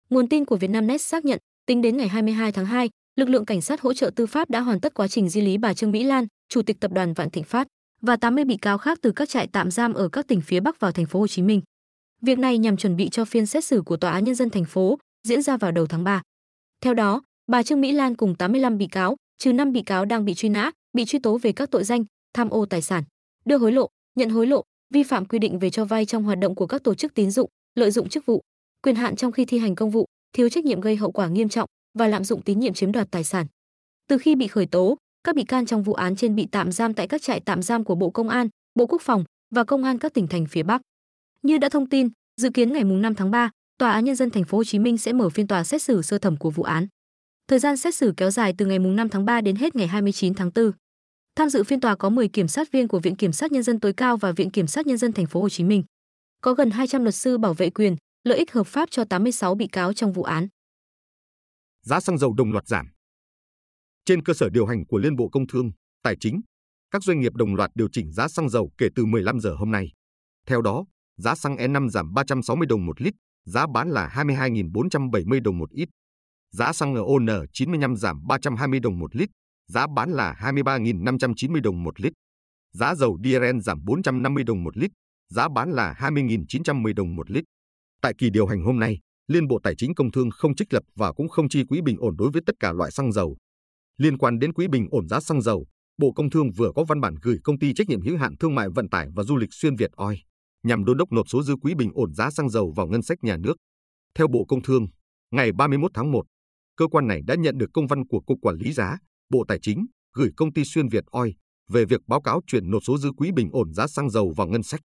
Nguồn 0.09 0.27
tin 0.29 0.45
của 0.45 0.55
Vietnamnet 0.57 1.01
xác 1.01 1.25
nhận, 1.25 1.39
tính 1.65 1.81
đến 1.81 1.97
ngày 1.97 2.07
22 2.07 2.51
tháng 2.51 2.65
2, 2.65 2.89
lực 3.15 3.29
lượng 3.29 3.45
cảnh 3.45 3.61
sát 3.61 3.81
hỗ 3.81 3.93
trợ 3.93 4.11
tư 4.15 4.25
pháp 4.25 4.49
đã 4.49 4.59
hoàn 4.59 4.79
tất 4.79 4.93
quá 4.93 5.07
trình 5.07 5.29
di 5.29 5.41
lý 5.41 5.57
bà 5.57 5.73
Trương 5.73 5.91
Mỹ 5.91 6.03
Lan, 6.03 6.25
chủ 6.49 6.61
tịch 6.61 6.79
tập 6.79 6.91
đoàn 6.91 7.13
Vạn 7.13 7.29
Thịnh 7.29 7.43
Phát 7.43 7.67
và 8.01 8.15
80 8.15 8.45
bị 8.45 8.57
cáo 8.57 8.77
khác 8.77 8.99
từ 9.01 9.11
các 9.11 9.29
trại 9.29 9.47
tạm 9.47 9.71
giam 9.71 9.93
ở 9.93 10.09
các 10.09 10.27
tỉnh 10.27 10.41
phía 10.41 10.59
Bắc 10.59 10.79
vào 10.79 10.91
thành 10.91 11.05
phố 11.05 11.19
Hồ 11.19 11.27
Chí 11.27 11.41
Minh. 11.41 11.61
Việc 12.21 12.39
này 12.39 12.57
nhằm 12.57 12.77
chuẩn 12.77 12.95
bị 12.95 13.09
cho 13.09 13.25
phiên 13.25 13.45
xét 13.45 13.65
xử 13.65 13.81
của 13.81 13.97
Tòa 13.97 14.11
án 14.11 14.23
nhân 14.23 14.35
dân 14.35 14.49
thành 14.49 14.65
phố 14.65 14.99
diễn 15.27 15.41
ra 15.41 15.57
vào 15.57 15.71
đầu 15.71 15.85
tháng 15.85 16.03
3. 16.03 16.21
Theo 16.81 16.93
đó, 16.93 17.21
bà 17.47 17.63
Trương 17.63 17.81
Mỹ 17.81 17.91
Lan 17.91 18.15
cùng 18.15 18.35
85 18.35 18.77
bị 18.77 18.87
cáo, 18.87 19.15
trừ 19.37 19.53
5 19.53 19.71
bị 19.71 19.81
cáo 19.81 20.05
đang 20.05 20.25
bị 20.25 20.33
truy 20.33 20.49
nã, 20.49 20.71
bị 20.93 21.05
truy 21.05 21.19
tố 21.19 21.37
về 21.37 21.51
các 21.51 21.71
tội 21.71 21.83
danh 21.83 22.05
tham 22.33 22.49
ô 22.49 22.65
tài 22.65 22.81
sản, 22.81 23.03
đưa 23.45 23.57
hối 23.57 23.71
lộ, 23.71 23.89
nhận 24.15 24.29
hối 24.29 24.47
lộ, 24.47 24.63
vi 24.93 25.03
phạm 25.03 25.25
quy 25.25 25.39
định 25.39 25.59
về 25.59 25.69
cho 25.69 25.85
vay 25.85 26.05
trong 26.05 26.23
hoạt 26.23 26.39
động 26.39 26.55
của 26.55 26.67
các 26.67 26.83
tổ 26.83 26.95
chức 26.95 27.13
tín 27.13 27.31
dụng, 27.31 27.49
lợi 27.75 27.91
dụng 27.91 28.09
chức 28.09 28.25
vụ, 28.25 28.41
quyền 28.83 28.95
hạn 28.95 29.15
trong 29.15 29.31
khi 29.31 29.45
thi 29.45 29.59
hành 29.59 29.75
công 29.75 29.89
vụ, 29.89 30.05
thiếu 30.33 30.49
trách 30.49 30.65
nhiệm 30.65 30.81
gây 30.81 30.95
hậu 30.95 31.11
quả 31.11 31.27
nghiêm 31.27 31.49
trọng 31.49 31.69
và 31.99 32.07
lạm 32.07 32.23
dụng 32.23 32.41
tín 32.41 32.59
nhiệm 32.59 32.73
chiếm 32.73 32.91
đoạt 32.91 33.07
tài 33.11 33.23
sản. 33.23 33.47
Từ 34.07 34.17
khi 34.17 34.35
bị 34.35 34.47
khởi 34.47 34.65
tố, 34.65 34.97
các 35.23 35.35
bị 35.35 35.43
can 35.43 35.65
trong 35.65 35.83
vụ 35.83 35.93
án 35.93 36.15
trên 36.15 36.35
bị 36.35 36.47
tạm 36.51 36.71
giam 36.71 36.93
tại 36.93 37.07
các 37.07 37.21
trại 37.21 37.39
tạm 37.39 37.61
giam 37.61 37.83
của 37.83 37.95
Bộ 37.95 38.09
Công 38.09 38.29
an, 38.29 38.47
Bộ 38.75 38.85
Quốc 38.85 39.01
phòng 39.01 39.23
và 39.55 39.63
công 39.63 39.83
an 39.83 39.99
các 39.99 40.13
tỉnh 40.13 40.27
thành 40.27 40.45
phía 40.45 40.63
Bắc. 40.63 40.81
Như 41.41 41.57
đã 41.57 41.69
thông 41.69 41.89
tin, 41.89 42.09
dự 42.41 42.49
kiến 42.49 42.73
ngày 42.73 42.83
5 42.83 43.15
tháng 43.15 43.31
3, 43.31 43.49
Tòa 43.77 43.91
án 43.91 44.05
nhân 44.05 44.15
dân 44.15 44.29
thành 44.29 44.43
phố 44.43 44.57
Hồ 44.57 44.63
Chí 44.63 44.79
Minh 44.79 44.97
sẽ 44.97 45.13
mở 45.13 45.29
phiên 45.29 45.47
tòa 45.47 45.63
xét 45.63 45.81
xử 45.81 46.01
sơ 46.01 46.17
thẩm 46.17 46.37
của 46.37 46.49
vụ 46.49 46.63
án. 46.63 46.87
Thời 47.47 47.59
gian 47.59 47.77
xét 47.77 47.95
xử 47.95 48.13
kéo 48.17 48.31
dài 48.31 48.53
từ 48.57 48.65
ngày 48.65 48.79
5 48.79 49.09
tháng 49.09 49.25
3 49.25 49.41
đến 49.41 49.55
hết 49.55 49.75
ngày 49.75 49.87
29 49.87 50.33
tháng 50.33 50.51
4. 50.55 50.71
Tham 51.35 51.49
dự 51.49 51.63
phiên 51.63 51.79
tòa 51.79 51.95
có 51.95 52.09
10 52.09 52.27
kiểm 52.27 52.47
sát 52.47 52.71
viên 52.71 52.87
của 52.87 52.99
Viện 52.99 53.15
Kiểm 53.15 53.31
sát 53.31 53.51
Nhân 53.51 53.63
dân 53.63 53.79
tối 53.79 53.93
cao 53.93 54.17
và 54.17 54.31
Viện 54.31 54.49
Kiểm 54.49 54.67
sát 54.67 54.87
Nhân 54.87 54.97
dân 54.97 55.13
thành 55.13 55.25
phố 55.25 55.41
Hồ 55.41 55.49
Chí 55.49 55.63
Minh. 55.63 55.83
Có 56.41 56.53
gần 56.53 56.71
200 56.71 57.03
luật 57.03 57.15
sư 57.15 57.37
bảo 57.37 57.53
vệ 57.53 57.69
quyền, 57.69 57.95
lợi 58.23 58.37
ích 58.37 58.51
hợp 58.51 58.67
pháp 58.67 58.91
cho 58.91 59.03
86 59.09 59.55
bị 59.55 59.67
cáo 59.67 59.93
trong 59.93 60.13
vụ 60.13 60.23
án. 60.23 60.47
Giá 61.81 61.99
xăng 61.99 62.17
dầu 62.17 62.33
đồng 62.33 62.51
loạt 62.51 62.67
giảm. 62.67 62.87
Trên 64.05 64.23
cơ 64.23 64.33
sở 64.33 64.49
điều 64.49 64.65
hành 64.65 64.85
của 64.85 64.97
Liên 64.97 65.15
Bộ 65.15 65.29
Công 65.29 65.47
Thương, 65.47 65.71
Tài 66.03 66.15
chính, 66.19 66.41
các 66.91 67.03
doanh 67.03 67.19
nghiệp 67.19 67.33
đồng 67.35 67.55
loạt 67.55 67.71
điều 67.75 67.87
chỉnh 67.91 68.11
giá 68.11 68.27
xăng 68.27 68.49
dầu 68.49 68.71
kể 68.77 68.87
từ 68.95 69.05
15 69.05 69.39
giờ 69.39 69.55
hôm 69.55 69.71
nay. 69.71 69.91
Theo 70.47 70.61
đó, 70.61 70.85
giá 71.17 71.35
xăng 71.35 71.55
E5 71.55 71.89
giảm 71.89 72.13
360 72.13 72.67
đồng 72.67 72.85
một 72.85 73.01
lít, 73.01 73.13
giá 73.45 73.67
bán 73.73 73.89
là 73.89 74.09
22.470 74.15 75.41
đồng 75.41 75.57
một 75.57 75.71
ít. 75.71 75.89
Giá 76.51 76.73
xăng 76.73 76.95
RON95 76.95 77.95
giảm 77.95 78.27
320 78.27 78.79
đồng 78.79 78.99
một 78.99 79.15
lít, 79.15 79.29
giá 79.67 79.87
bán 79.95 80.11
là 80.11 80.35
23.590 80.39 81.61
đồng 81.61 81.83
một 81.83 82.01
lít. 82.01 82.13
Giá 82.73 82.95
dầu 82.95 83.17
diesel 83.23 83.59
giảm 83.59 83.85
450 83.85 84.43
đồng 84.43 84.63
một 84.63 84.77
lít, 84.77 84.91
giá 85.29 85.49
bán 85.49 85.71
là 85.71 85.95
20.910 85.99 86.93
đồng 86.93 87.15
một 87.15 87.31
lít. 87.31 87.43
Tại 88.01 88.13
kỳ 88.17 88.29
điều 88.29 88.45
hành 88.47 88.63
hôm 88.63 88.79
nay, 88.79 88.99
Liên 89.27 89.47
Bộ 89.47 89.59
Tài 89.63 89.75
chính 89.75 89.95
Công 89.95 90.11
Thương 90.11 90.29
không 90.31 90.55
trích 90.55 90.73
lập 90.73 90.83
và 90.95 91.13
cũng 91.13 91.29
không 91.29 91.49
chi 91.49 91.63
quỹ 91.63 91.81
bình 91.81 91.97
ổn 91.99 92.15
đối 92.17 92.31
với 92.31 92.41
tất 92.45 92.55
cả 92.59 92.71
loại 92.71 92.91
xăng 92.91 93.11
dầu. 93.11 93.37
Liên 93.97 94.17
quan 94.17 94.39
đến 94.39 94.53
quỹ 94.53 94.67
bình 94.67 94.87
ổn 94.91 95.07
giá 95.07 95.19
xăng 95.19 95.41
dầu, 95.41 95.65
Bộ 95.97 96.11
Công 96.15 96.29
Thương 96.29 96.51
vừa 96.51 96.71
có 96.75 96.83
văn 96.83 97.01
bản 97.01 97.15
gửi 97.21 97.37
công 97.43 97.59
ty 97.59 97.73
trách 97.73 97.89
nhiệm 97.89 98.01
hữu 98.01 98.17
hạn 98.17 98.37
thương 98.37 98.55
mại 98.55 98.69
vận 98.69 98.89
tải 98.89 99.07
và 99.15 99.23
du 99.23 99.37
lịch 99.37 99.53
xuyên 99.53 99.75
Việt 99.75 99.91
Oil 99.91 100.17
nhằm 100.63 100.85
đôn 100.85 100.97
đốc 100.97 101.11
nộp 101.11 101.29
số 101.29 101.43
dư 101.43 101.55
quỹ 101.55 101.73
bình 101.75 101.91
ổn 101.93 102.13
giá 102.13 102.29
xăng 102.29 102.49
dầu 102.49 102.73
vào 102.75 102.87
ngân 102.87 103.01
sách 103.01 103.23
nhà 103.23 103.37
nước. 103.37 103.57
Theo 104.15 104.27
Bộ 104.27 104.45
Công 104.45 104.61
Thương, 104.61 104.87
ngày 105.31 105.51
31 105.51 105.91
tháng 105.93 106.11
1, 106.11 106.25
cơ 106.77 106.87
quan 106.87 107.07
này 107.07 107.21
đã 107.27 107.35
nhận 107.35 107.57
được 107.57 107.69
công 107.73 107.87
văn 107.87 108.07
của 108.07 108.19
Cục 108.19 108.37
Quản 108.41 108.55
lý 108.55 108.73
giá, 108.73 108.97
Bộ 109.33 109.45
Tài 109.47 109.59
chính 109.61 109.85
gửi 110.13 110.29
công 110.37 110.53
ty 110.53 110.63
xuyên 110.65 110.87
Việt 110.87 111.05
Oil 111.05 111.31
về 111.69 111.85
việc 111.85 112.01
báo 112.07 112.21
cáo 112.21 112.41
chuyển 112.47 112.71
nộp 112.71 112.83
số 112.83 112.97
dư 112.97 113.11
quỹ 113.11 113.31
bình 113.31 113.49
ổn 113.51 113.73
giá 113.73 113.87
xăng 113.87 114.09
dầu 114.09 114.33
vào 114.37 114.47
ngân 114.47 114.63
sách. 114.63 114.81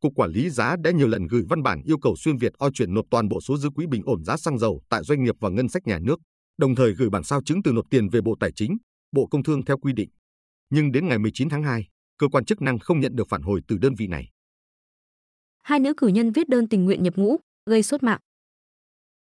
Cục 0.00 0.12
Quản 0.16 0.30
lý 0.30 0.50
giá 0.50 0.76
đã 0.84 0.90
nhiều 0.90 1.08
lần 1.08 1.26
gửi 1.26 1.42
văn 1.48 1.62
bản 1.62 1.82
yêu 1.84 1.98
cầu 2.02 2.14
xuyên 2.16 2.36
Việt 2.36 2.52
Oil 2.58 2.72
chuyển 2.74 2.94
nộp 2.94 3.04
toàn 3.10 3.28
bộ 3.28 3.40
số 3.40 3.56
dư 3.56 3.70
quỹ 3.70 3.86
bình 3.86 4.02
ổn 4.04 4.24
giá 4.24 4.36
xăng 4.36 4.58
dầu 4.58 4.82
tại 4.88 5.04
doanh 5.04 5.24
nghiệp 5.24 5.34
và 5.40 5.48
ngân 5.48 5.68
sách 5.68 5.86
nhà 5.86 5.98
nước, 5.98 6.20
đồng 6.58 6.74
thời 6.74 6.94
gửi 6.94 7.10
bản 7.10 7.24
sao 7.24 7.42
chứng 7.42 7.62
từ 7.62 7.72
nộp 7.72 7.84
tiền 7.90 8.08
về 8.08 8.20
Bộ 8.20 8.36
Tài 8.40 8.52
chính, 8.56 8.76
Bộ 9.12 9.26
Công 9.26 9.42
Thương 9.42 9.64
theo 9.64 9.78
quy 9.78 9.92
định. 9.92 10.08
Nhưng 10.70 10.92
đến 10.92 11.08
ngày 11.08 11.18
19 11.18 11.48
tháng 11.48 11.62
2, 11.62 11.88
cơ 12.18 12.28
quan 12.28 12.44
chức 12.44 12.62
năng 12.62 12.78
không 12.78 13.00
nhận 13.00 13.16
được 13.16 13.28
phản 13.28 13.42
hồi 13.42 13.60
từ 13.68 13.78
đơn 13.78 13.94
vị 13.98 14.06
này. 14.06 14.30
Hai 15.62 15.80
nữ 15.80 15.94
cử 15.96 16.06
nhân 16.06 16.32
viết 16.32 16.48
đơn 16.48 16.68
tình 16.68 16.84
nguyện 16.84 17.02
nhập 17.02 17.14
ngũ, 17.16 17.36
gây 17.66 17.82
sốt 17.82 18.02
mạng. 18.02 18.20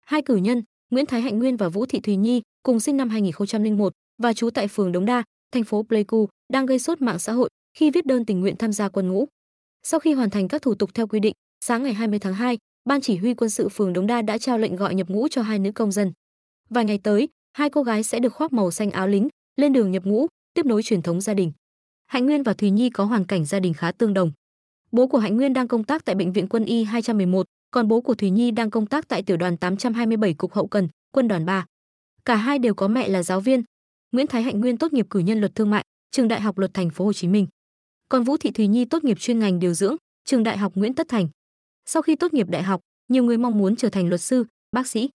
Hai 0.06 0.22
cử 0.22 0.36
nhân, 0.36 0.62
Nguyễn 0.90 1.06
Thái 1.06 1.20
Hạnh 1.20 1.38
Nguyên 1.38 1.56
và 1.56 1.68
Vũ 1.68 1.86
Thị 1.86 2.00
Thùy 2.00 2.16
Nhi, 2.16 2.42
cùng 2.62 2.80
sinh 2.80 2.96
năm 2.96 3.08
2001 3.08 3.92
và 4.22 4.32
trú 4.32 4.50
tại 4.50 4.68
phường 4.68 4.92
Đống 4.92 5.04
Đa, 5.04 5.22
thành 5.52 5.64
phố 5.64 5.82
Pleiku, 5.82 6.28
đang 6.52 6.66
gây 6.66 6.78
sốt 6.78 7.02
mạng 7.02 7.18
xã 7.18 7.32
hội 7.32 7.48
khi 7.76 7.90
viết 7.90 8.06
đơn 8.06 8.24
tình 8.24 8.40
nguyện 8.40 8.56
tham 8.56 8.72
gia 8.72 8.88
quân 8.88 9.08
ngũ. 9.08 9.26
Sau 9.82 10.00
khi 10.00 10.12
hoàn 10.12 10.30
thành 10.30 10.48
các 10.48 10.62
thủ 10.62 10.74
tục 10.74 10.90
theo 10.94 11.06
quy 11.06 11.20
định, 11.20 11.34
sáng 11.64 11.82
ngày 11.82 11.94
20 11.94 12.18
tháng 12.18 12.34
2, 12.34 12.58
Ban 12.88 13.00
chỉ 13.00 13.16
huy 13.16 13.34
quân 13.34 13.50
sự 13.50 13.68
phường 13.68 13.92
Đống 13.92 14.06
Đa 14.06 14.22
đã 14.22 14.38
trao 14.38 14.58
lệnh 14.58 14.76
gọi 14.76 14.94
nhập 14.94 15.08
ngũ 15.08 15.28
cho 15.28 15.42
hai 15.42 15.58
nữ 15.58 15.72
công 15.72 15.92
dân. 15.92 16.12
Vài 16.70 16.84
ngày 16.84 16.98
tới, 17.02 17.28
hai 17.52 17.70
cô 17.70 17.82
gái 17.82 18.02
sẽ 18.02 18.20
được 18.20 18.34
khoác 18.34 18.52
màu 18.52 18.70
xanh 18.70 18.90
áo 18.90 19.08
lính, 19.08 19.28
lên 19.56 19.72
đường 19.72 19.90
nhập 19.90 20.04
ngũ, 20.04 20.26
tiếp 20.54 20.66
nối 20.66 20.82
truyền 20.82 21.02
thống 21.02 21.20
gia 21.20 21.34
đình. 21.34 21.52
Hạnh 22.06 22.26
Nguyên 22.26 22.42
và 22.42 22.54
Thùy 22.54 22.70
Nhi 22.70 22.90
có 22.90 23.04
hoàn 23.04 23.24
cảnh 23.24 23.44
gia 23.44 23.60
đình 23.60 23.74
khá 23.74 23.92
tương 23.92 24.14
đồng. 24.14 24.32
Bố 24.92 25.06
của 25.06 25.18
Hạnh 25.18 25.36
Nguyên 25.36 25.52
đang 25.52 25.68
công 25.68 25.84
tác 25.84 26.04
tại 26.04 26.14
bệnh 26.14 26.32
viện 26.32 26.48
Quân 26.48 26.64
y 26.64 26.84
211, 26.84 27.46
còn 27.70 27.88
bố 27.88 28.00
của 28.00 28.14
Thùy 28.14 28.30
Nhi 28.30 28.50
đang 28.50 28.70
công 28.70 28.86
tác 28.86 29.08
tại 29.08 29.22
tiểu 29.22 29.36
đoàn 29.36 29.56
827 29.56 30.34
cục 30.34 30.52
hậu 30.52 30.66
cần, 30.66 30.88
quân 31.12 31.28
đoàn 31.28 31.46
3. 31.46 31.66
Cả 32.24 32.36
hai 32.36 32.58
đều 32.58 32.74
có 32.74 32.88
mẹ 32.88 33.08
là 33.08 33.22
giáo 33.22 33.40
viên. 33.40 33.62
Nguyễn 34.14 34.26
Thái 34.26 34.42
Hạnh 34.42 34.60
Nguyên 34.60 34.76
tốt 34.76 34.92
nghiệp 34.92 35.06
cử 35.10 35.18
nhân 35.18 35.40
luật 35.40 35.54
thương 35.54 35.70
mại, 35.70 35.84
trường 36.10 36.28
Đại 36.28 36.40
học 36.40 36.58
Luật 36.58 36.74
Thành 36.74 36.90
phố 36.90 37.04
Hồ 37.04 37.12
Chí 37.12 37.28
Minh. 37.28 37.46
Còn 38.08 38.24
Vũ 38.24 38.36
Thị 38.36 38.50
Thùy 38.50 38.66
Nhi 38.66 38.84
tốt 38.84 39.04
nghiệp 39.04 39.20
chuyên 39.20 39.38
ngành 39.38 39.58
điều 39.58 39.74
dưỡng, 39.74 39.96
trường 40.24 40.42
Đại 40.42 40.58
học 40.58 40.72
Nguyễn 40.74 40.94
Tất 40.94 41.08
Thành. 41.08 41.28
Sau 41.86 42.02
khi 42.02 42.16
tốt 42.16 42.32
nghiệp 42.34 42.48
đại 42.48 42.62
học, 42.62 42.80
nhiều 43.08 43.24
người 43.24 43.38
mong 43.38 43.58
muốn 43.58 43.76
trở 43.76 43.88
thành 43.88 44.08
luật 44.08 44.20
sư, 44.20 44.44
bác 44.72 44.86
sĩ. 44.86 45.10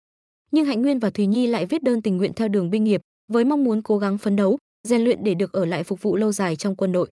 Nhưng 0.51 0.65
Hạnh 0.65 0.81
Nguyên 0.81 0.99
và 0.99 1.09
Thùy 1.09 1.25
Nhi 1.25 1.47
lại 1.47 1.65
viết 1.65 1.83
đơn 1.83 2.01
tình 2.01 2.17
nguyện 2.17 2.33
theo 2.33 2.47
đường 2.47 2.69
binh 2.69 2.83
nghiệp 2.83 3.01
với 3.27 3.45
mong 3.45 3.63
muốn 3.63 3.81
cố 3.81 3.97
gắng 3.97 4.17
phấn 4.17 4.35
đấu, 4.35 4.57
rèn 4.87 5.01
luyện 5.01 5.23
để 5.23 5.33
được 5.33 5.53
ở 5.53 5.65
lại 5.65 5.83
phục 5.83 6.01
vụ 6.01 6.15
lâu 6.15 6.31
dài 6.31 6.55
trong 6.55 6.75
quân 6.75 6.91
đội. 6.91 7.09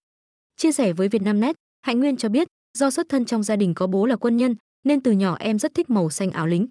Chia 0.57 0.71
sẻ 0.71 0.93
với 0.93 1.07
Vietnamnet, 1.07 1.55
Hạnh 1.81 1.99
Nguyên 1.99 2.17
cho 2.17 2.29
biết, 2.29 2.47
do 2.77 2.91
xuất 2.91 3.09
thân 3.09 3.25
trong 3.25 3.43
gia 3.43 3.55
đình 3.55 3.73
có 3.73 3.87
bố 3.87 4.05
là 4.05 4.15
quân 4.15 4.37
nhân, 4.37 4.55
nên 4.83 5.01
từ 5.01 5.11
nhỏ 5.11 5.35
em 5.39 5.59
rất 5.59 5.73
thích 5.73 5.89
màu 5.89 6.09
xanh 6.09 6.31
áo 6.31 6.47
lính. 6.47 6.67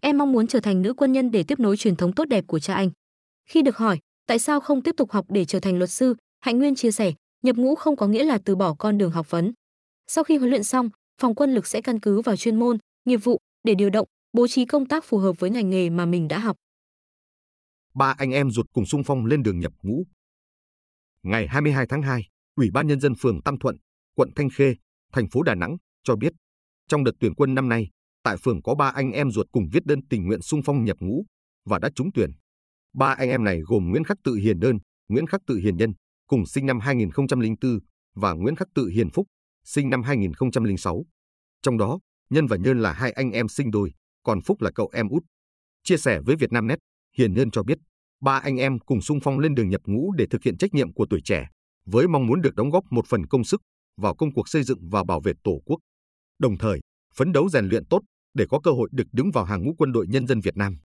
Em 0.00 0.18
mong 0.18 0.32
muốn 0.32 0.46
trở 0.46 0.60
thành 0.60 0.82
nữ 0.82 0.94
quân 0.94 1.12
nhân 1.12 1.30
để 1.30 1.42
tiếp 1.42 1.60
nối 1.60 1.76
truyền 1.76 1.96
thống 1.96 2.12
tốt 2.12 2.24
đẹp 2.24 2.46
của 2.46 2.58
cha 2.58 2.74
anh. 2.74 2.90
Khi 3.48 3.62
được 3.62 3.76
hỏi, 3.76 3.98
tại 4.26 4.38
sao 4.38 4.60
không 4.60 4.82
tiếp 4.82 4.94
tục 4.96 5.10
học 5.10 5.26
để 5.28 5.44
trở 5.44 5.60
thành 5.60 5.78
luật 5.78 5.90
sư, 5.90 6.14
Hạnh 6.40 6.58
Nguyên 6.58 6.74
chia 6.74 6.90
sẻ, 6.90 7.12
nhập 7.42 7.56
ngũ 7.56 7.74
không 7.74 7.96
có 7.96 8.06
nghĩa 8.06 8.24
là 8.24 8.38
từ 8.44 8.56
bỏ 8.56 8.74
con 8.78 8.98
đường 8.98 9.10
học 9.10 9.30
vấn. 9.30 9.52
Sau 10.06 10.24
khi 10.24 10.36
huấn 10.36 10.50
luyện 10.50 10.64
xong, 10.64 10.90
phòng 11.20 11.34
quân 11.34 11.54
lực 11.54 11.66
sẽ 11.66 11.80
căn 11.80 12.00
cứ 12.00 12.20
vào 12.20 12.36
chuyên 12.36 12.58
môn, 12.58 12.78
nghiệp 13.04 13.16
vụ 13.16 13.38
để 13.64 13.74
điều 13.74 13.90
động, 13.90 14.08
bố 14.32 14.48
trí 14.48 14.64
công 14.64 14.86
tác 14.86 15.04
phù 15.04 15.18
hợp 15.18 15.32
với 15.38 15.50
ngành 15.50 15.70
nghề 15.70 15.90
mà 15.90 16.06
mình 16.06 16.28
đã 16.28 16.38
học. 16.38 16.56
Ba 17.94 18.14
anh 18.18 18.30
em 18.30 18.50
ruột 18.50 18.66
cùng 18.72 18.86
sung 18.86 19.02
phong 19.04 19.26
lên 19.26 19.42
đường 19.42 19.60
nhập 19.60 19.72
ngũ. 19.82 20.04
Ngày 21.22 21.46
22 21.46 21.86
tháng 21.86 22.02
2, 22.02 22.22
Ủy 22.56 22.70
ban 22.70 22.86
nhân 22.86 23.00
dân 23.00 23.14
phường 23.20 23.42
Tam 23.42 23.58
Thuận, 23.58 23.76
quận 24.14 24.30
Thanh 24.36 24.48
Khê, 24.50 24.74
thành 25.12 25.28
phố 25.28 25.42
Đà 25.42 25.54
Nẵng 25.54 25.76
cho 26.04 26.16
biết, 26.16 26.32
trong 26.88 27.04
đợt 27.04 27.12
tuyển 27.20 27.34
quân 27.34 27.54
năm 27.54 27.68
nay, 27.68 27.90
tại 28.22 28.36
phường 28.36 28.62
có 28.62 28.74
ba 28.74 28.88
anh 28.88 29.10
em 29.10 29.30
ruột 29.30 29.46
cùng 29.52 29.64
viết 29.72 29.86
đơn 29.86 29.98
tình 30.10 30.26
nguyện 30.26 30.42
sung 30.42 30.60
phong 30.64 30.84
nhập 30.84 30.96
ngũ 31.00 31.24
và 31.64 31.78
đã 31.78 31.90
trúng 31.94 32.12
tuyển. 32.14 32.30
Ba 32.94 33.14
anh 33.18 33.28
em 33.28 33.44
này 33.44 33.60
gồm 33.60 33.90
Nguyễn 33.90 34.04
Khắc 34.04 34.16
Tự 34.24 34.34
Hiền 34.34 34.60
Đơn, 34.60 34.78
Nguyễn 35.08 35.26
Khắc 35.26 35.40
Tự 35.46 35.56
Hiền 35.56 35.76
Nhân, 35.76 35.92
cùng 36.26 36.46
sinh 36.46 36.66
năm 36.66 36.80
2004 36.80 37.78
và 38.14 38.32
Nguyễn 38.32 38.56
Khắc 38.56 38.68
Tự 38.74 38.86
Hiền 38.88 39.10
Phúc, 39.10 39.26
sinh 39.64 39.90
năm 39.90 40.02
2006. 40.02 41.04
Trong 41.62 41.78
đó, 41.78 41.98
Nhân 42.30 42.46
và 42.46 42.56
Nhân 42.56 42.80
là 42.80 42.92
hai 42.92 43.12
anh 43.12 43.30
em 43.30 43.48
sinh 43.48 43.70
đôi, 43.70 43.92
còn 44.22 44.40
Phúc 44.40 44.60
là 44.60 44.70
cậu 44.74 44.90
em 44.92 45.08
út. 45.08 45.22
Chia 45.84 45.96
sẻ 45.96 46.20
với 46.20 46.36
Vietnamnet, 46.36 46.78
Hiền 47.16 47.34
Nhân 47.34 47.50
cho 47.50 47.62
biết, 47.62 47.78
ba 48.20 48.38
anh 48.38 48.56
em 48.56 48.78
cùng 48.78 49.00
sung 49.00 49.18
phong 49.22 49.38
lên 49.38 49.54
đường 49.54 49.68
nhập 49.68 49.80
ngũ 49.84 50.12
để 50.12 50.26
thực 50.30 50.42
hiện 50.42 50.56
trách 50.56 50.74
nhiệm 50.74 50.92
của 50.92 51.06
tuổi 51.10 51.20
trẻ, 51.24 51.48
với 51.86 52.08
mong 52.08 52.26
muốn 52.26 52.40
được 52.40 52.54
đóng 52.54 52.70
góp 52.70 52.84
một 52.90 53.06
phần 53.06 53.26
công 53.26 53.44
sức 53.44 53.60
vào 53.96 54.14
công 54.14 54.32
cuộc 54.32 54.48
xây 54.48 54.62
dựng 54.62 54.78
và 54.90 55.04
bảo 55.04 55.20
vệ 55.20 55.32
Tổ 55.44 55.60
quốc. 55.64 55.78
Đồng 56.38 56.58
thời, 56.58 56.80
phấn 57.14 57.32
đấu 57.32 57.48
rèn 57.48 57.64
luyện 57.68 57.86
tốt 57.86 58.00
để 58.34 58.46
có 58.50 58.60
cơ 58.60 58.70
hội 58.70 58.88
được 58.92 59.06
đứng 59.12 59.30
vào 59.30 59.44
hàng 59.44 59.64
ngũ 59.64 59.74
quân 59.78 59.92
đội 59.92 60.06
nhân 60.08 60.26
dân 60.26 60.40
Việt 60.40 60.56
Nam. 60.56 60.76